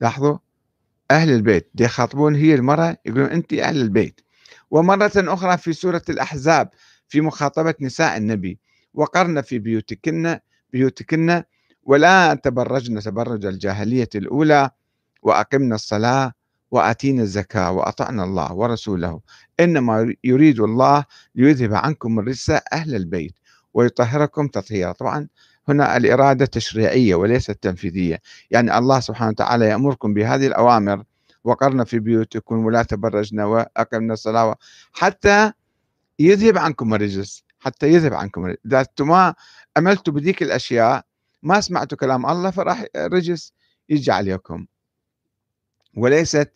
لاحظوا؟ 0.00 0.38
أهل 1.10 1.30
البيت. 1.30 1.70
يخاطبون 1.80 2.34
هي 2.34 2.54
المرأة 2.54 2.96
يقولون 3.06 3.30
أنت 3.30 3.52
أهل 3.52 3.80
البيت. 3.80 4.20
ومرة 4.70 5.12
أخرى 5.16 5.58
في 5.58 5.72
سورة 5.72 6.02
الأحزاب 6.08 6.68
في 7.08 7.20
مخاطبة 7.20 7.74
نساء 7.80 8.16
النبي 8.16 8.58
وقرن 8.94 9.40
في 9.40 9.58
بيوتكن 9.58 10.38
بيوتكن 10.72 11.42
ولا 11.86 12.34
تبرجن 12.34 13.00
تبرج 13.00 13.46
الجاهلية 13.46 14.08
الأولى 14.14 14.70
وأقمنا 15.22 15.74
الصلاة 15.74 16.32
وآتينا 16.70 17.22
الزكاة 17.22 17.72
وأطعنا 17.72 18.24
الله 18.24 18.52
ورسوله. 18.52 19.20
إنما 19.60 20.14
يريد 20.24 20.60
الله 20.60 21.04
ليذهب 21.34 21.74
عنكم 21.74 22.18
الرجس 22.18 22.50
أهل 22.50 22.94
البيت 22.94 23.34
ويطهركم 23.74 24.48
تطهيرا. 24.48 24.92
طبعا 24.92 25.28
هنا 25.68 25.96
الإرادة 25.96 26.46
تشريعية 26.46 27.14
وليست 27.14 27.50
تنفيذية. 27.50 28.20
يعني 28.50 28.78
الله 28.78 29.00
سبحانه 29.00 29.30
وتعالى 29.30 29.66
يأمركم 29.66 30.14
بهذه 30.14 30.46
الأوامر 30.46 31.04
وقرن 31.44 31.84
في 31.84 31.98
بيوتكم 31.98 32.64
ولا 32.64 32.82
تبرجنا 32.82 33.44
وأقمنا 33.44 34.12
الصلاة 34.12 34.56
حتى 34.92 35.52
يذهب 36.18 36.58
عنكم 36.58 36.94
الرجس 36.94 37.44
حتى 37.58 37.92
يذهب 37.92 38.14
عنكم 38.14 38.44
الرجس. 38.44 38.58
إذا 38.66 38.80
أنتم 38.80 39.08
ما 39.08 39.34
أملتوا 39.78 40.12
بذيك 40.12 40.42
الأشياء 40.42 41.05
ما 41.42 41.60
سمعتوا 41.60 41.98
كلام 41.98 42.26
الله 42.26 42.50
فراح 42.50 42.84
الرجس 42.96 43.52
يجي 43.88 44.12
عليكم. 44.12 44.66
وليست 45.96 46.52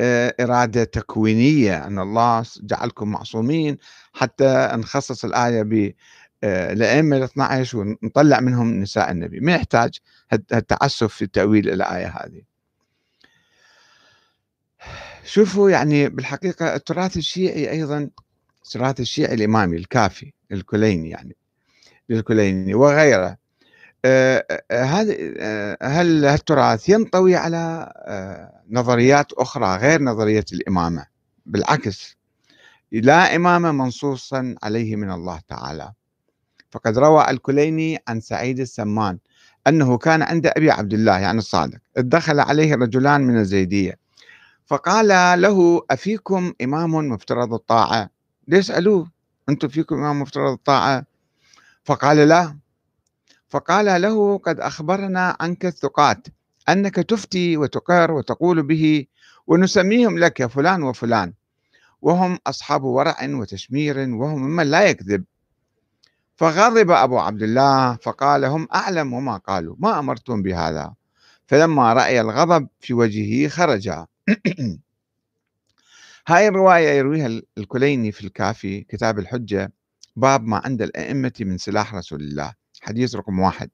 آه، 0.00 0.34
إرادة 0.40 0.84
تكوينية 0.84 1.86
أن 1.86 1.98
الله 1.98 2.44
جعلكم 2.62 3.08
معصومين. 3.10 3.78
حتى 4.12 4.68
نخصص 4.72 5.24
الآية 5.24 5.62
ب 5.62 5.92
آه، 6.44 6.72
الأئمة 6.72 7.16
ال 7.16 7.22
12 7.22 7.78
ونطلع 7.78 8.40
منهم 8.40 8.80
نساء 8.80 9.10
النبي. 9.10 9.40
ما 9.40 9.54
يحتاج 9.54 9.98
التعسف 10.32 11.14
في 11.14 11.26
تأويل 11.26 11.70
الآية 11.70 12.06
هذه. 12.06 12.42
شوفوا 15.24 15.70
يعني 15.70 16.08
بالحقيقة 16.08 16.74
التراث 16.74 17.16
الشيعي 17.16 17.70
أيضا 17.70 18.10
التراث 18.64 19.00
الشيعي 19.00 19.34
الإمامي 19.34 19.76
الكافي 19.76 20.32
الكليني 20.52 21.10
يعني 21.10 21.36
للكليني 22.08 22.74
وغيره. 22.74 23.41
آه، 24.04 24.46
آه، 24.70 24.82
هذا 24.84 25.14
آه، 25.38 25.78
هل 25.82 26.24
التراث 26.24 26.88
ينطوي 26.88 27.36
على 27.36 27.92
نظريات 28.70 29.32
أخرى 29.32 29.76
غير 29.76 30.02
نظرية 30.02 30.44
الإمامة؟ 30.52 31.06
بالعكس 31.46 32.16
لا 32.92 33.36
إمامة 33.36 33.72
منصوصا 33.72 34.54
عليه 34.62 34.96
من 34.96 35.10
الله 35.10 35.40
تعالى. 35.48 35.92
فقد 36.70 36.98
روى 36.98 37.30
الكليني 37.30 37.98
عن 38.08 38.20
سعيد 38.20 38.60
السمان 38.60 39.18
أنه 39.66 39.98
كان 39.98 40.22
عند 40.22 40.46
أبي 40.46 40.70
عبد 40.70 40.92
الله 40.92 41.18
يعني 41.18 41.38
الصادق 41.38 41.78
دخل 41.96 42.40
عليه 42.40 42.74
رجلان 42.74 43.20
من 43.20 43.38
الزيدية. 43.38 43.98
فقال 44.66 45.08
له 45.42 45.82
أفيكم 45.90 46.52
إمام 46.62 46.90
مفترض 46.94 47.54
الطاعة؟ 47.54 48.10
ليسألوه 48.48 49.10
أنتم 49.48 49.68
فيكم 49.68 49.96
إمام 49.96 50.20
مفترض 50.22 50.52
الطاعة؟ 50.52 51.04
فقال 51.84 52.16
لا 52.16 52.61
فقال 53.52 54.02
له 54.02 54.38
قد 54.38 54.60
أخبرنا 54.60 55.36
عنك 55.40 55.66
الثقات 55.66 56.26
أنك 56.68 56.94
تفتي 56.94 57.56
وتقر 57.56 58.12
وتقول 58.12 58.62
به 58.62 59.06
ونسميهم 59.46 60.18
لك 60.18 60.46
فلان 60.46 60.82
وفلان 60.82 61.32
وهم 62.02 62.38
أصحاب 62.46 62.84
ورع 62.84 63.16
وتشمير 63.22 63.98
وهم 63.98 64.42
ممن 64.42 64.66
لا 64.66 64.84
يكذب. 64.84 65.24
فغضب 66.36 66.90
أبو 66.90 67.18
عبد 67.18 67.42
الله 67.42 67.96
فقال 67.96 68.44
هم 68.44 68.68
أعلم 68.74 69.12
وما 69.12 69.36
قالوا 69.36 69.76
ما 69.78 69.98
أمرتم 69.98 70.42
بهذا؟ 70.42 70.94
فلما 71.46 71.92
رأي 71.92 72.20
الغضب 72.20 72.68
في 72.80 72.94
وجهه 72.94 73.48
خرج 73.48 73.88
هاي 76.28 76.48
الرواية 76.48 76.88
يرويها 76.88 77.40
الكليني 77.58 78.12
في 78.12 78.24
الكافي 78.24 78.80
كتاب 78.80 79.18
الحجة 79.18 79.72
باب 80.16 80.44
ما 80.44 80.62
عند 80.64 80.82
الأئمة 80.82 81.32
من 81.40 81.58
سلاح 81.58 81.94
رسول 81.94 82.20
الله. 82.20 82.61
حديث 82.82 83.14
رقم 83.14 83.38
واحد. 83.40 83.70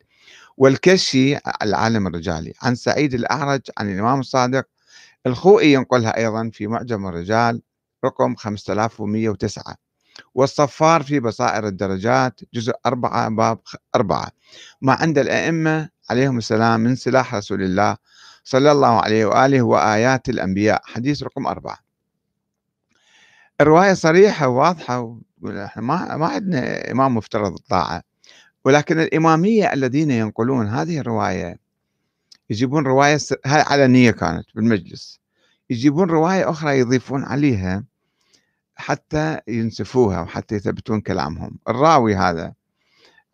والكشي 0.56 1.36
العالم 1.62 2.06
الرجالي. 2.06 2.52
عن 2.62 2.74
سعيد 2.74 3.14
الأعرج 3.14 3.60
عن 3.78 3.92
الإمام 3.92 4.20
الصادق. 4.20 4.64
الخوئي 5.26 5.72
ينقلها 5.72 6.16
أيضا 6.16 6.50
في 6.52 6.66
معجم 6.66 7.06
الرجال 7.06 7.62
رقم 8.04 8.34
5109 8.34 9.76
والصفار 10.34 11.02
في 11.02 11.20
بصائر 11.20 11.66
الدرجات 11.66 12.40
جزء 12.54 12.72
أربعة 12.86 13.28
باب 13.28 13.58
أربعة. 13.94 14.30
ما 14.82 14.92
عند 14.92 15.18
الأئمة 15.18 15.88
عليهم 16.10 16.38
السلام 16.38 16.80
من 16.80 16.96
سلاح 16.96 17.34
رسول 17.34 17.62
الله 17.62 17.96
صلى 18.44 18.72
الله 18.72 19.00
عليه 19.02 19.24
وآله 19.24 19.62
وآيات 19.62 20.28
الأنبياء. 20.28 20.82
حديث 20.84 21.22
رقم 21.22 21.46
أربعة. 21.46 21.78
الرواية 23.60 23.94
صريحة 23.94 24.48
وواضحة 24.48 25.18
إحنا 25.46 25.82
ما 25.82 26.16
ما 26.16 26.26
عندنا 26.26 26.90
إمام 26.90 27.14
مفترض 27.14 27.52
الطاعة. 27.54 28.02
ولكن 28.64 29.00
الإمامية 29.00 29.72
الذين 29.72 30.10
ينقلون 30.10 30.66
هذه 30.66 30.98
الرواية 30.98 31.58
يجيبون 32.50 32.86
رواية 32.86 33.18
هاي 33.46 33.60
علنية 33.60 34.10
كانت 34.10 34.46
بالمجلس 34.54 35.20
يجيبون 35.70 36.10
رواية 36.10 36.50
أخرى 36.50 36.78
يضيفون 36.78 37.24
عليها 37.24 37.84
حتى 38.76 39.40
ينسفوها 39.48 40.20
وحتى 40.20 40.54
يثبتون 40.54 41.00
كلامهم. 41.00 41.58
الراوي 41.68 42.16
هذا 42.16 42.52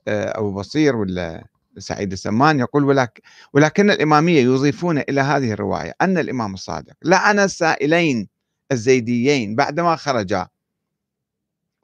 آه، 0.09 0.39
أبو 0.39 0.53
بصير 0.53 0.97
ولا 0.97 1.47
سعيد 1.79 2.13
السمان 2.13 2.59
يقول 2.59 2.85
ولكن, 2.85 3.23
ولكن 3.53 3.91
الإمامية 3.91 4.41
يضيفون 4.43 4.99
إلى 4.99 5.21
هذه 5.21 5.53
الرواية. 5.53 5.95
أن 6.01 6.19
الإمام 6.19 6.55
الصادق 6.55 6.95
لعن 7.05 7.39
السائلين 7.39 8.29
الزيديين 8.73 9.55
بعدما 9.55 9.97
خرجا 9.97 10.49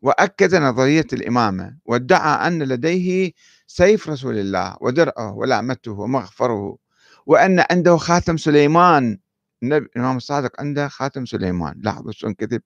وأكد 0.02 0.54
نظرية 0.54 1.06
الإمامة 1.12 1.76
وادعى 1.84 2.46
أن 2.46 2.62
لديه 2.62 3.32
سيف 3.66 4.08
رسول 4.08 4.38
الله 4.38 4.76
ودرعه 4.80 5.32
ولعمته 5.32 5.92
ومغفره 5.92 6.76
وأن 7.26 7.64
عنده 7.70 7.96
خاتم 7.96 8.36
سليمان. 8.36 9.18
الإمام 9.62 10.16
الصادق 10.16 10.60
عنده 10.60 10.88
خاتم 10.88 11.26
سليمان. 11.26 11.80
لاحظوا 11.82 12.12
شلون 12.12 12.34
كذب؟ 12.34 12.62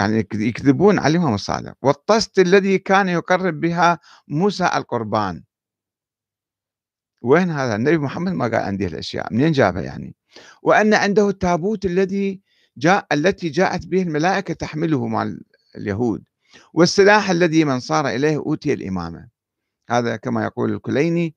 يعني 0.00 0.26
يكذبون 0.34 0.98
على 0.98 1.16
الإمام 1.16 1.34
الصادق. 1.34 1.74
والطست 1.82 2.38
الذي 2.38 2.78
كان 2.78 3.08
يقرب 3.08 3.60
بها 3.60 3.98
موسى 4.28 4.70
القربان. 4.74 5.42
وين 7.22 7.50
هذا؟ 7.50 7.76
النبي 7.76 7.98
محمد 7.98 8.32
ما 8.32 8.44
قال 8.44 8.54
عندي 8.54 8.86
الأشياء 8.86 9.32
منين 9.32 9.52
جابها 9.52 9.82
يعني؟ 9.82 10.14
وأن 10.62 10.94
عنده 10.94 11.28
التابوت 11.28 11.84
الذي 11.84 12.40
جاء 12.76 13.06
التي 13.12 13.48
جاءت 13.48 13.86
به 13.86 14.02
الملائكة 14.02 14.54
تحمله 14.54 15.06
مع 15.06 15.22
اليهود. 15.76 16.24
والسلاح 16.72 17.30
الذي 17.30 17.64
من 17.64 17.80
صار 17.80 18.08
إليه 18.08 18.36
أوتي 18.36 18.72
الإمامة. 18.72 19.28
هذا 19.90 20.16
كما 20.16 20.44
يقول 20.44 20.72
الكليني 20.72 21.34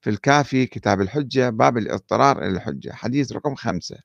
في 0.00 0.10
الكافي 0.10 0.66
كتاب 0.66 1.00
الحجة 1.00 1.50
باب 1.50 1.78
الاضطرار 1.78 2.38
إلى 2.38 2.48
الحجة 2.56 2.92
حديث 2.92 3.32
رقم 3.32 3.54
خمسة. 3.54 3.98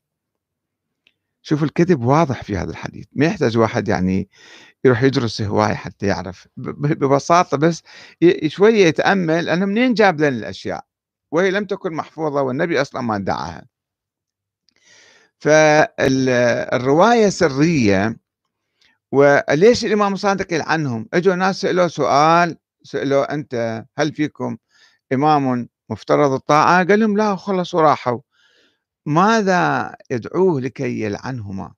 شوف 1.45 1.63
الكذب 1.63 2.03
واضح 2.03 2.43
في 2.43 2.57
هذا 2.57 2.71
الحديث 2.71 3.05
ما 3.13 3.25
يحتاج 3.25 3.57
واحد 3.57 3.87
يعني 3.87 4.29
يروح 4.85 5.03
يدرس 5.03 5.41
هواية 5.41 5.73
حتى 5.73 6.05
يعرف 6.05 6.47
ببساطة 6.57 7.57
بس 7.57 7.83
شوية 8.47 8.85
يتأمل 8.85 9.49
أنه 9.49 9.65
منين 9.65 9.93
جاب 9.93 10.19
لنا 10.19 10.27
الأشياء؟ 10.27 10.85
وهي 11.31 11.51
لم 11.51 11.65
تكن 11.65 11.93
محفوظة 11.93 12.41
والنبي 12.41 12.81
أصلا 12.81 13.01
ما 13.01 13.15
ادعاها. 13.15 13.65
فالرواية 15.39 17.29
سرية 17.29 18.17
وليش 19.13 19.85
الإمام 19.85 20.13
الصادق 20.13 20.53
يلعنهم 20.53 21.07
إجوا 21.13 21.35
ناس 21.35 21.61
سألوا 21.61 21.87
سؤال 21.87 22.57
سألوا 22.83 23.33
أنت 23.33 23.85
هل 23.97 24.13
فيكم 24.13 24.57
إمام 25.13 25.69
مفترض 25.89 26.31
الطاعة؟ 26.31 26.87
قال 26.87 26.99
لهم 26.99 27.17
لا 27.17 27.35
خلصوا 27.35 27.81
راحوا. 27.81 28.19
ماذا 29.05 29.95
يدعوه 30.11 30.61
لكي 30.61 31.01
يلعنهما 31.01 31.73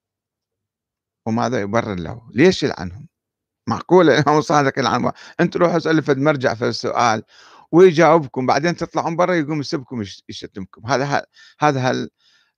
وماذا 1.26 1.62
يبرر 1.62 1.96
له؟ 1.96 2.30
ليش 2.34 2.64
يلعنهم 2.64 3.08
معقولة 3.68 4.20
الإمام 4.20 4.38
الصادق 4.38 4.80
يلعنهما 4.80 5.14
أنت 5.40 5.58
روحوا 5.58 5.78
اسألوا 5.78 6.02
فد 6.02 6.18
مرجع 6.18 6.54
في 6.54 6.68
السؤال 6.68 7.24
ويجاوبكم 7.72 8.46
بعدين 8.46 8.76
تطلعون 8.76 9.16
برا 9.16 9.34
يقوم 9.34 9.60
يسبكم 9.60 10.02
يشتمكم. 10.30 10.86
هذا 10.88 11.26
هذا 11.60 12.08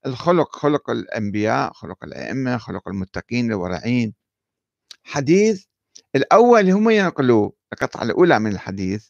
الخلق 0.06 0.56
خلق 0.56 0.90
الأنبياء 0.90 1.74
خلق 1.74 2.04
الأئمة 2.04 2.58
خلق 2.58 2.88
المتقين 2.88 3.52
الورعين. 3.52 4.27
حديث 5.04 5.66
الأول 6.16 6.70
هم 6.70 6.90
ينقلوا 6.90 7.52
القطعة 7.74 8.04
الأولى 8.04 8.40
من 8.40 8.52
الحديث 8.52 9.08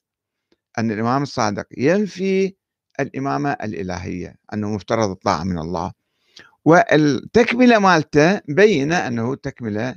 أن 0.77 0.91
الإمام 0.91 1.23
الصادق 1.23 1.65
ينفي 1.77 2.55
الإمامة 2.99 3.51
الإلهية 3.51 4.35
أنه 4.53 4.69
مفترض 4.69 5.09
الطاعة 5.09 5.43
من 5.43 5.59
الله. 5.59 5.91
والتكملة 6.65 7.79
مالته 7.79 8.41
بين 8.47 8.91
أنه 8.91 9.35
تكملة 9.35 9.95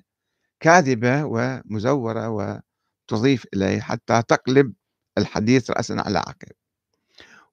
كاذبة 0.60 1.24
ومزورة 1.24 2.28
وتضيف 3.10 3.46
إليه 3.54 3.80
حتى 3.80 4.22
تقلب 4.28 4.72
الحديث 5.18 5.70
رأسا 5.70 5.92
على 5.92 6.18
عقب. 6.18 6.52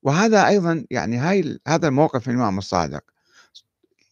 وهذا 0.04 0.48
أيضا 0.48 0.86
يعني 0.92 1.18
هاي 1.18 1.60
هذا 1.68 1.88
الموقف 1.88 2.28
من 2.28 2.36
الإمام 2.36 2.58
الصادق 2.58 3.04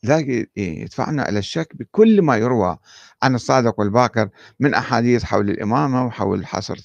ذلك 0.05 0.49
يدفعنا 0.57 1.29
إلى 1.29 1.39
الشك 1.39 1.75
بكل 1.75 2.21
ما 2.21 2.37
يروى 2.37 2.77
عن 3.23 3.35
الصادق 3.35 3.79
والباكر 3.79 4.29
من 4.59 4.73
أحاديث 4.73 5.23
حول 5.23 5.49
الإمامة 5.49 6.05
وحول 6.05 6.45
حصر 6.45 6.77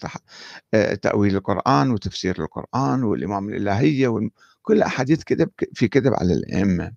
آه، 0.74 0.94
تأويل 0.94 1.36
القرآن 1.36 1.90
وتفسير 1.90 2.42
القرآن 2.42 3.02
والإمام 3.02 3.48
الإلهية 3.48 4.30
كل 4.62 4.82
أحاديث 4.82 5.22
كذب 5.24 5.50
في 5.74 5.88
كذب 5.88 6.14
على 6.14 6.34
الأئمة. 6.34 6.92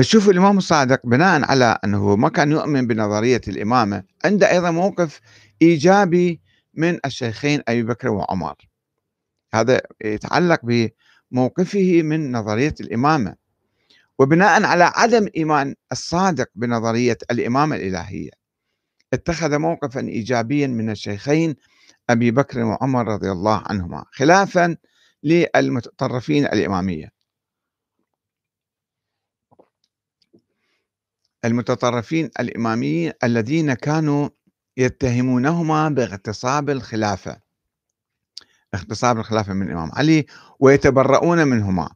شوفوا 0.00 0.32
الإمام 0.32 0.58
الصادق 0.58 1.06
بناء 1.06 1.44
على 1.44 1.78
أنه 1.84 2.16
ما 2.16 2.28
كان 2.28 2.52
يؤمن 2.52 2.86
بنظرية 2.86 3.40
الإمامة 3.48 4.04
عنده 4.24 4.50
أيضا 4.50 4.70
موقف 4.70 5.20
إيجابي 5.62 6.40
من 6.74 6.98
الشيخين 7.04 7.62
أبي 7.68 7.82
بكر 7.82 8.08
وعمر. 8.08 8.54
هذا 9.54 9.80
يتعلق 10.04 10.60
بموقفه 11.32 12.02
من 12.02 12.32
نظرية 12.32 12.74
الإمامة. 12.80 13.43
وبناء 14.18 14.64
على 14.64 14.84
عدم 14.84 15.28
إيمان 15.36 15.74
الصادق 15.92 16.50
بنظرية 16.54 17.18
الإمامة 17.30 17.76
الإلهية 17.76 18.30
اتخذ 19.12 19.58
موقفا 19.58 20.00
إيجابيا 20.00 20.66
من 20.66 20.90
الشيخين 20.90 21.56
أبي 22.10 22.30
بكر 22.30 22.60
وعمر 22.62 23.08
رضي 23.08 23.30
الله 23.30 23.62
عنهما 23.66 24.04
خلافا 24.12 24.76
للمتطرفين 25.22 26.44
الإمامية. 26.44 27.12
المتطرفين 31.44 32.30
الإماميين 32.40 33.12
الذين 33.24 33.74
كانوا 33.74 34.28
يتهمونهما 34.76 35.88
باغتصاب 35.88 36.70
الخلافة 36.70 37.40
اغتصاب 38.74 39.18
الخلافة 39.18 39.52
من 39.52 39.66
الإمام 39.66 39.90
علي 39.92 40.26
ويتبرؤون 40.60 41.48
منهما. 41.48 41.90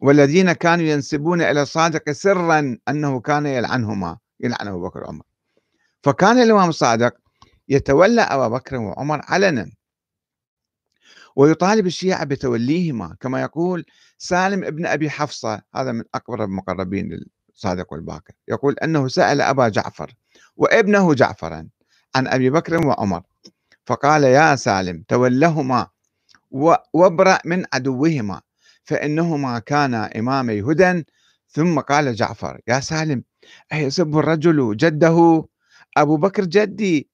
والذين 0.00 0.52
كانوا 0.52 0.84
ينسبون 0.84 1.42
إلى 1.42 1.62
الصادق 1.62 2.10
سرا 2.10 2.78
أنه 2.88 3.20
كان 3.20 3.46
يلعنهما 3.46 4.18
يلعن 4.40 4.68
أبو 4.68 4.88
بكر 4.88 5.00
وعمر. 5.00 5.22
فكان 6.02 6.38
الإمام 6.38 6.68
الصادق 6.68 7.14
يتولى 7.68 8.20
أبا 8.20 8.48
بكر 8.48 8.76
وعمر 8.76 9.20
علنا. 9.24 9.70
ويطالب 11.36 11.86
الشيعة 11.86 12.24
بتوليهما 12.24 13.16
كما 13.20 13.40
يقول 13.40 13.84
سالم 14.18 14.64
ابن 14.64 14.86
أبي 14.86 15.10
حفصة 15.10 15.62
هذا 15.74 15.92
من 15.92 16.04
أقرب 16.14 16.48
المقربين 16.48 17.24
للصادق 17.52 17.92
والباكر 17.92 18.34
يقول 18.48 18.74
أنه 18.78 19.08
سأل 19.08 19.40
أبا 19.40 19.68
جعفر 19.68 20.14
وابنه 20.56 21.14
جعفرا 21.14 21.68
عن 22.14 22.26
أبي 22.28 22.50
بكر 22.50 22.86
وعمر. 22.86 23.22
فقال 23.86 24.24
يا 24.24 24.56
سالم 24.56 25.04
تولهما 25.08 25.86
وابرأ 26.94 27.38
من 27.44 27.64
عدوهما. 27.72 28.40
فإنهما 28.84 29.58
كانا 29.58 30.18
إمامي 30.18 30.62
هدى. 30.62 31.04
ثم 31.48 31.80
قال 31.80 32.14
جعفر 32.14 32.60
يا 32.68 32.80
سالم 32.80 33.24
أيسب 33.72 34.18
الرجل 34.18 34.76
جده؟ 34.76 35.44
أبو 35.96 36.16
بكر 36.16 36.44
جدي 36.44 37.10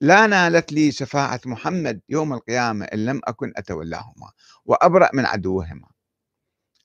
لا 0.00 0.26
نالت 0.26 0.72
لي 0.72 0.92
شفاعة 0.92 1.40
محمد 1.46 2.00
يوم 2.08 2.32
القيامة 2.32 2.84
إن 2.84 3.04
لم 3.04 3.20
أكن 3.24 3.52
أتولاهما 3.56 4.30
وأبرأ 4.64 5.10
من 5.14 5.26
عدوهما. 5.26 5.88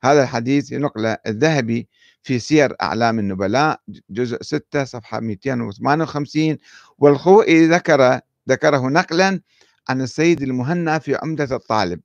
هذا 0.03 0.23
الحديث 0.23 0.71
ينقل 0.71 1.05
الذهبي 1.27 1.87
في 2.23 2.39
سير 2.39 2.75
أعلام 2.81 3.19
النبلاء 3.19 3.81
جزء 4.09 4.41
6 4.41 4.83
صفحة 4.83 5.19
258 5.19 6.57
والخوئي 6.97 7.67
ذكر 7.67 8.19
ذكره 8.49 8.89
نقلا 8.89 9.41
عن 9.89 10.01
السيد 10.01 10.41
المهنا 10.41 10.99
في 10.99 11.15
عمدة 11.15 11.55
الطالب. 11.55 12.01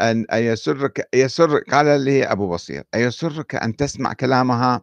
أن 0.01 0.25
أيسرك 0.33 1.09
يسر 1.15 1.57
قال 1.57 2.01
لي 2.01 2.23
أبو 2.23 2.49
بصير. 2.49 2.83
أيسرك 2.95 3.55
أن 3.55 3.75
تسمع 3.75 4.13
كلامها؟ 4.13 4.81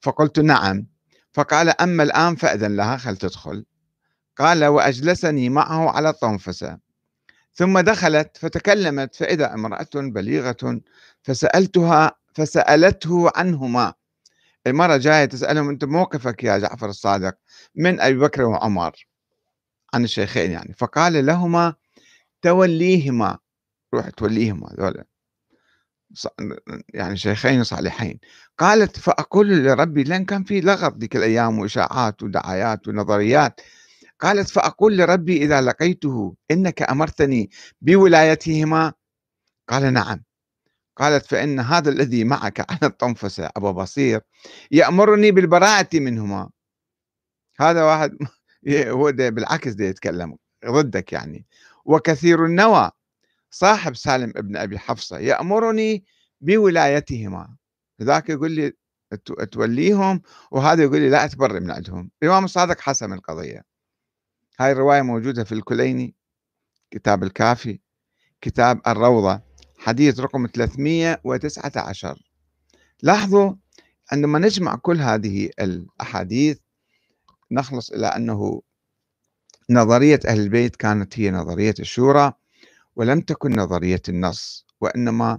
فقلت 0.00 0.40
نعم. 0.40 0.86
فقال 1.32 1.80
أما 1.80 2.02
الآن 2.02 2.36
فأذن 2.36 2.76
لها 2.76 2.96
خل 2.96 3.16
تدخل. 3.16 3.64
قال 4.38 4.64
وأجلسني 4.64 5.48
معه 5.48 5.90
على 5.90 6.08
الطنفسة. 6.08 6.78
ثم 7.54 7.78
دخلت 7.78 8.36
فتكلمت 8.36 9.14
فإذا 9.14 9.54
امرأة 9.54 9.88
بليغة 9.94 10.80
فسألتها 11.22 12.12
فسألته 12.34 13.30
عنهما. 13.36 13.94
المرة 14.66 14.96
جاية 14.96 15.24
تسألهم 15.24 15.68
أنت 15.68 15.84
موقفك 15.84 16.44
يا 16.44 16.58
جعفر 16.58 16.88
الصادق 16.88 17.36
من 17.74 18.00
أبي 18.00 18.18
بكر 18.18 18.42
وعمر؟ 18.42 19.09
عن 19.94 20.04
الشيخين 20.04 20.50
يعني. 20.50 20.74
فقال 20.78 21.26
لهما 21.26 21.74
توليهما 22.42 23.38
روح 23.94 24.10
توليهما 24.10 24.74
ذولا. 24.80 25.04
يعني 26.94 27.16
شيخين 27.16 27.64
صالحين. 27.64 28.20
قالت 28.58 28.98
فأقول 28.98 29.64
لربي 29.64 30.02
لأن 30.02 30.24
كان 30.24 30.44
في 30.44 30.60
لغط 30.60 30.96
ذيك 30.98 31.16
الأيام 31.16 31.58
وإشاعات 31.58 32.22
ودعايات 32.22 32.88
ونظريات. 32.88 33.60
قالت 34.20 34.50
فأقول 34.50 34.98
لربي 34.98 35.36
إذا 35.44 35.60
لقيته 35.60 36.36
إنك 36.50 36.82
أمرتني 36.90 37.50
بولايتهما؟ 37.80 38.92
قال 39.68 39.92
نعم. 39.92 40.24
قالت 40.96 41.26
فإن 41.26 41.60
هذا 41.60 41.90
الذي 41.90 42.24
معك 42.24 42.70
على 42.70 42.78
الطنفسة 42.82 43.50
أبو 43.56 43.72
بصير 43.72 44.20
يأمرني 44.70 45.30
بالبراءة 45.30 45.88
منهما. 45.94 46.50
هذا 47.60 47.84
واحد 47.84 48.18
هو 48.68 49.10
ده 49.10 49.30
بالعكس 49.30 49.72
ده 49.72 49.84
يتكلم 49.84 50.36
ضدك 50.66 51.12
يعني. 51.12 51.46
وكثير 51.84 52.44
النوى 52.46 52.90
صاحب 53.50 53.96
سالم 53.96 54.32
ابن 54.36 54.56
أبي 54.56 54.78
حفصة 54.78 55.18
يأمرني 55.18 56.04
بولايتهما. 56.40 57.56
ذاك 58.02 58.28
يقول 58.28 58.50
لي 58.52 58.72
توليهم 59.52 60.22
وهذا 60.50 60.82
يقول 60.82 61.00
لي 61.00 61.10
لا 61.10 61.24
أتبرئ 61.24 61.60
من 61.60 61.70
عندهم. 61.70 62.10
الإمام 62.22 62.44
الصادق 62.44 62.80
حسم 62.80 63.12
القضية. 63.12 63.64
هاي 64.60 64.72
الرواية 64.72 65.02
موجودة 65.02 65.44
في 65.44 65.52
الكليني 65.52 66.14
كتاب 66.90 67.22
الكافي 67.22 67.80
كتاب 68.40 68.80
الروضة 68.86 69.40
حديث 69.78 70.20
رقم 70.20 70.46
319 70.46 72.18
لاحظوا 73.02 73.54
عندما 74.12 74.38
نجمع 74.38 74.76
كل 74.76 75.00
هذه 75.00 75.50
الأحاديث 75.60 76.58
نخلص 77.52 77.90
إلى 77.90 78.06
أنه 78.06 78.62
نظرية 79.70 80.20
أهل 80.26 80.40
البيت 80.40 80.76
كانت 80.76 81.18
هي 81.18 81.30
نظرية 81.30 81.74
الشورى 81.80 82.32
ولم 82.96 83.20
تكن 83.20 83.56
نظرية 83.56 84.02
النص 84.08 84.66
وإنما 84.80 85.38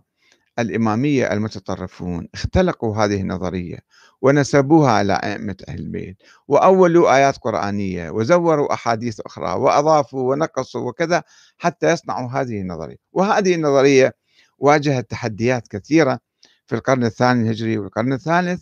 الإمامية 0.59 1.33
المتطرفون 1.33 2.27
اختلقوا 2.33 2.95
هذه 2.95 3.21
النظرية 3.21 3.79
ونسبوها 4.21 4.91
على 4.91 5.13
أئمة 5.13 5.55
أهل 5.69 5.79
البيت 5.79 6.17
وأولوا 6.47 7.15
آيات 7.15 7.37
قرآنية 7.37 8.09
وزوروا 8.09 8.73
أحاديث 8.73 9.19
أخرى 9.19 9.53
وأضافوا 9.53 10.31
ونقصوا 10.31 10.89
وكذا 10.89 11.23
حتى 11.57 11.91
يصنعوا 11.91 12.29
هذه 12.29 12.61
النظرية. 12.61 12.97
وهذه 13.13 13.55
النظرية 13.55 14.15
واجهت 14.57 15.11
تحديات 15.11 15.67
كثيرة 15.67 16.19
في 16.67 16.75
القرن 16.75 17.03
الثاني 17.03 17.41
الهجري 17.41 17.77
والقرن 17.77 18.13
الثالث 18.13 18.61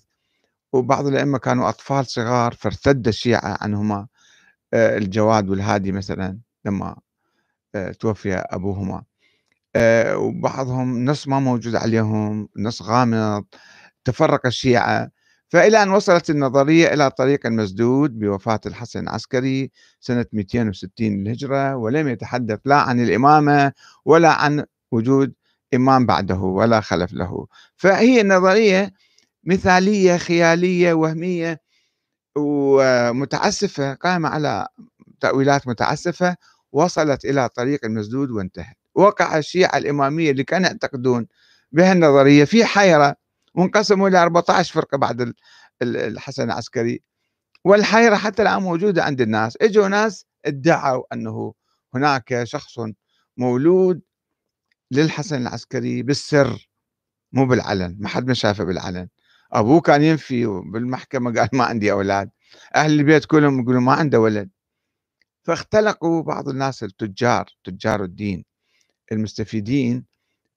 وبعض 0.74 1.08
الأئمة 1.08 1.38
كانوا 1.38 1.70
أطفال 1.70 2.06
صغار 2.06 2.54
فارتد 2.54 3.08
الشيعة 3.08 3.58
عنهما 3.62 4.08
آه، 4.74 4.98
الجواد 4.98 5.50
والهادي 5.50 5.92
مثلا 5.92 6.40
لما 6.66 6.96
آه، 7.76 7.92
توفي 7.92 8.36
أبوهما. 8.36 9.04
آه، 9.76 10.18
وبعضهم 10.18 11.06
نص 11.06 11.28
ما 11.28 11.40
موجود 11.40 11.76
عليهم 11.76 12.50
نص 12.58 12.82
غامض 12.82 13.46
تفرق 14.06 14.46
الشيعة. 14.46 15.12
فإلى 15.50 15.84
أن 15.84 15.90
وصلت 15.90 16.30
النظرية 16.30 16.94
إلى 16.94 17.12
طريق 17.12 17.48
مسدود 17.48 18.20
بوفاة 18.20 18.60
الحسن 18.66 19.00
العسكري 19.00 19.72
سنة 20.00 20.26
260 20.34 21.24
للهجرة 21.24 21.76
ولم 21.76 22.08
يتحدث 22.08 22.60
لا 22.66 22.76
عن 22.76 23.00
الإمامة 23.00 23.74
ولا 24.06 24.30
عن 24.32 24.66
وجود 24.92 25.34
إمام 25.74 26.06
بعده 26.06 26.38
ولا 26.40 26.82
خلف 26.82 27.14
له. 27.14 27.48
فهي 27.78 28.22
النظرية 28.22 28.94
مثالية 29.44 30.18
خيالية 30.18 30.94
وهمية 30.94 31.62
ومتعسفة 32.38 33.94
قائمة 33.94 34.30
على 34.30 34.68
تأويلات 35.22 35.68
متعسفة 35.68 36.36
وصلت 36.72 37.26
إلى 37.26 37.50
طريق 37.50 37.86
المسدود 37.86 38.32
وانتهت. 38.32 38.78
وقع 38.96 39.38
الشيعة 39.38 39.78
الإمامية 39.78 40.32
اللي 40.32 40.44
كانوا 40.44 40.68
يعتقدون 40.68 41.28
بهالنظرية 41.72 42.46
في 42.46 42.66
حيرة 42.66 43.16
وانقسموا 43.56 44.10
إلى 44.10 44.24
14 44.24 44.74
فرقة 44.74 44.98
بعد 44.98 45.34
الحسن 45.84 46.44
العسكري. 46.44 47.02
والحيرة 47.66 48.16
حتى 48.16 48.42
الآن 48.42 48.62
موجودة 48.64 49.04
عند 49.04 49.22
الناس. 49.22 49.58
إجوا 49.62 49.88
ناس 49.88 50.26
ادعوا 50.46 51.04
أنه 51.14 51.54
هناك 51.96 52.44
شخص 52.44 52.80
مولود 53.38 54.02
للحسن 54.92 55.42
العسكري 55.42 56.04
بالسر 56.04 56.70
مو 57.34 57.46
بالعلن 57.46 57.98
ما 58.00 58.10
حد 58.10 58.28
ما 58.28 58.34
شافه 58.34 58.64
بالعلن. 58.64 59.10
أبوه 59.52 59.82
كان 59.82 60.04
ينفي 60.04 60.46
بالمحكمة 60.46 61.40
قال 61.40 61.50
ما 61.54 61.64
عندي 61.64 61.92
أولاد. 61.92 62.30
أهل 62.76 63.00
البيت 63.00 63.26
كلهم 63.26 63.62
يقولون 63.62 63.84
ما 63.84 63.94
عنده 63.94 64.20
ولد. 64.20 64.50
فاختلقوا 65.44 66.24
بعض 66.24 66.50
الناس 66.50 66.84
التجار 66.84 67.46
تجار 67.64 68.04
الدين 68.04 68.46
المستفيدين 69.12 70.06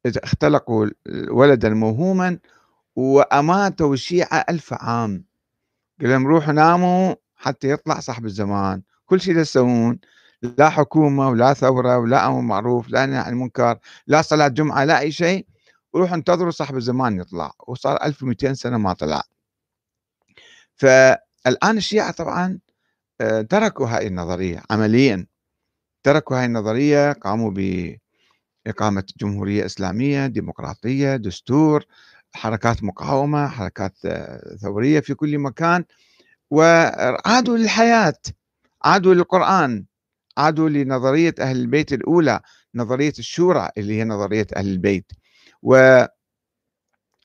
اختلقوا 0.07 0.87
ولدا 1.31 1.69
موهوما 1.69 2.39
وأماتوا 2.97 3.95
الشيعة 3.95 4.45
ألف 4.49 4.73
عام. 4.73 5.25
قال 6.01 6.11
لهم 6.11 6.27
روحوا 6.27 6.53
ناموا 6.53 7.15
حتى 7.37 7.71
يطلع 7.71 8.01
صاحب 8.01 8.25
الزمان. 8.27 8.83
كل 9.07 9.21
شيء 9.21 9.37
تسوون 9.37 9.99
لا 10.43 10.71
حكومة 10.71 11.29
ولا 11.29 11.55
ثورة 11.55 11.99
ولا 11.99 12.27
أمر 12.27 12.41
معروف 12.41 12.89
لا 12.89 13.07
نهي 13.07 13.19
عن 13.19 13.33
المنكر 13.33 13.79
لا 14.07 14.23
صلاة 14.23 14.49
جمعة 14.49 14.85
لا 14.85 15.01
أي 15.01 15.13
شيء. 15.13 15.47
وروحوا 15.93 16.17
انتظروا 16.17 16.51
صاحب 16.51 16.77
الزمان 16.77 17.21
يطلع 17.21 17.53
وصار 17.67 18.05
1200 18.05 18.55
سنة 18.55 18.79
ما 18.79 18.93
طلع. 18.93 19.23
فالآن 20.77 21.77
الشيعة 21.77 22.11
طبعا 22.13 22.59
آه، 23.21 23.43
تركوا 23.43 23.87
هاي 23.89 24.07
النظرية 24.07 24.63
عمليا. 24.71 25.27
تركوا 26.03 26.39
هاي 26.39 26.45
النظرية 26.45 27.13
قاموا 27.13 27.51
بإقامة 28.67 29.05
جمهورية 29.21 29.67
إسلامية 29.67 30.27
ديمقراطية 30.27 31.17
دستور 31.17 31.85
حركات 32.35 32.85
مقاومة 32.85 33.49
حركات 33.49 33.95
آه، 34.07 34.57
ثورية 34.57 35.01
في 35.01 35.15
كل 35.15 35.39
مكان 35.39 35.85
وعادوا 36.51 37.57
للحياة 37.59 38.15
عادوا 38.85 39.15
للقرآن 39.15 39.85
عادوا 40.39 40.69
لنظرية 40.69 41.35
أهل 41.41 41.57
البيت 41.57 41.93
الأولى 41.93 42.41
نظرية 42.75 43.13
الشورى 43.19 43.71
اللي 43.79 43.99
هي 43.99 44.05
نظرية 44.05 44.47
أهل 44.57 44.69
البيت. 44.69 45.13
و 45.63 46.05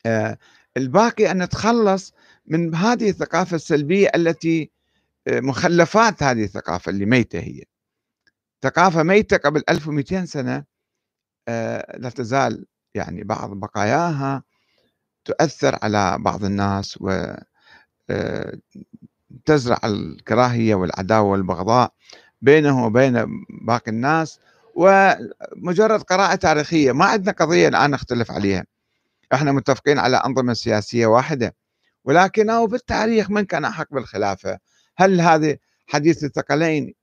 آه، 0.05 0.37
الباقي 0.77 1.31
أن 1.31 1.43
نتخلص 1.43 2.13
من 2.47 2.75
هذه 2.75 3.09
الثقافة 3.09 3.55
السلبية 3.55 4.09
التي 4.15 4.71
آه، 5.27 5.39
مخلفات 5.39 6.23
هذه 6.23 6.43
الثقافة 6.43 6.89
اللي 6.89 7.05
ميتة 7.05 7.39
هي. 7.39 7.63
ثقافة 8.63 9.03
ميتة 9.03 9.37
قبل 9.37 9.63
1200 9.69 10.25
سنة 10.25 10.63
آه، 11.47 11.97
لا 11.97 12.09
تزال 12.09 12.65
يعني 12.95 13.23
بعض 13.23 13.51
بقاياها 13.53 14.43
تؤثر 15.25 15.79
على 15.83 16.17
بعض 16.19 16.45
الناس 16.45 16.97
و 17.01 17.33
تزرع 19.45 19.79
الكراهية 19.83 20.75
والعداوة 20.75 21.29
والبغضاء 21.31 21.93
بينه 22.41 22.85
وبين 22.85 23.25
باقي 23.67 23.91
الناس. 23.91 24.39
ومجرد 24.77 26.01
قراءة 26.01 26.35
تاريخية. 26.35 26.91
ما 26.91 27.05
عندنا 27.05 27.31
قضية 27.31 27.67
الآن 27.67 27.91
نختلف 27.91 28.31
عليها. 28.31 28.65
إحنا 29.33 29.51
متفقين 29.51 29.99
على 29.99 30.17
أنظمة 30.17 30.53
سياسية 30.53 31.05
واحدة 31.05 31.55
ولكنه 32.03 32.67
بالتاريخ 32.67 33.29
من 33.29 33.41
كان 33.41 33.65
أحق 33.65 33.87
بالخلافة؟ 33.91 34.59
هل 34.97 35.21
هذه 35.21 35.57
حديث 35.87 36.23
الثقلين 36.23 36.93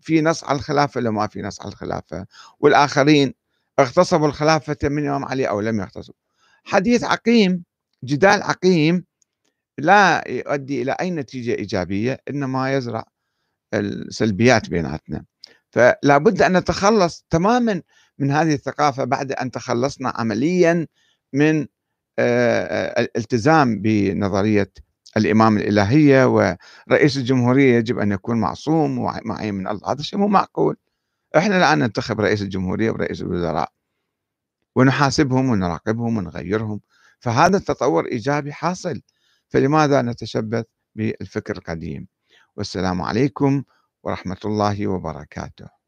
في 0.00 0.20
نص 0.22 0.44
على 0.44 0.58
الخلافة 0.58 0.98
ولا 0.98 1.10
ما 1.10 1.26
في 1.26 1.42
نص 1.42 1.60
على 1.60 1.68
الخلافة؟ 1.68 2.26
والآخرين 2.60 3.34
اغتصبوا 3.78 4.26
الخلافة 4.26 4.76
من 4.84 4.98
الإمام 4.98 5.24
علي 5.24 5.48
أو 5.48 5.60
لم 5.60 5.80
يغتصبوا. 5.80 6.18
حديث 6.64 7.04
عقيم 7.04 7.64
جدال 8.04 8.42
عقيم 8.42 9.04
لا 9.78 10.24
يؤدي 10.28 10.82
إلى 10.82 10.92
أي 11.00 11.10
نتيجة 11.10 11.54
إيجابية 11.54 12.20
إنما 12.30 12.74
يزرع 12.74 13.04
السلبيات 13.74 14.70
بيناتنا. 14.70 15.24
فلا 15.72 16.18
بد 16.18 16.42
أن 16.42 16.56
نتخلص 16.56 17.26
تماما 17.30 17.82
من 18.18 18.30
هذه 18.30 18.54
الثقافة 18.54 19.04
بعد 19.04 19.32
أن 19.32 19.50
تخلصنا 19.50 20.12
عمليا 20.16 20.86
من 21.32 21.66
الالتزام 22.98 23.82
بنظرية 23.82 24.72
الإمام 25.16 25.56
الإلهية 25.56 26.26
ورئيس 26.26 27.16
الجمهورية 27.16 27.76
يجب 27.76 27.98
أن 27.98 28.12
يكون 28.12 28.40
معصوم 28.40 28.98
ومعين 28.98 29.54
من 29.54 29.68
الله. 29.68 29.92
هذا 29.92 30.02
شيء 30.02 30.18
مو 30.18 30.28
معقول. 30.28 30.76
إحنا 31.36 31.56
الآن 31.58 31.78
ننتخب 31.78 32.20
رئيس 32.20 32.42
الجمهورية 32.42 32.90
ورئيس 32.90 33.20
الوزراء 33.20 33.72
ونحاسبهم 34.76 35.48
ونراقبهم 35.48 36.16
ونغيرهم. 36.16 36.80
فهذا 37.20 37.56
التطور 37.56 38.06
إيجابي 38.06 38.52
حاصل. 38.52 39.02
فلماذا 39.48 40.02
نتشبث 40.02 40.64
بالفكر 40.94 41.56
القديم؟ 41.56 42.06
والسلام 42.56 43.02
عليكم 43.02 43.62
ورحمة 44.04 44.38
الله 44.44 44.86
وبركاته. 44.88 45.81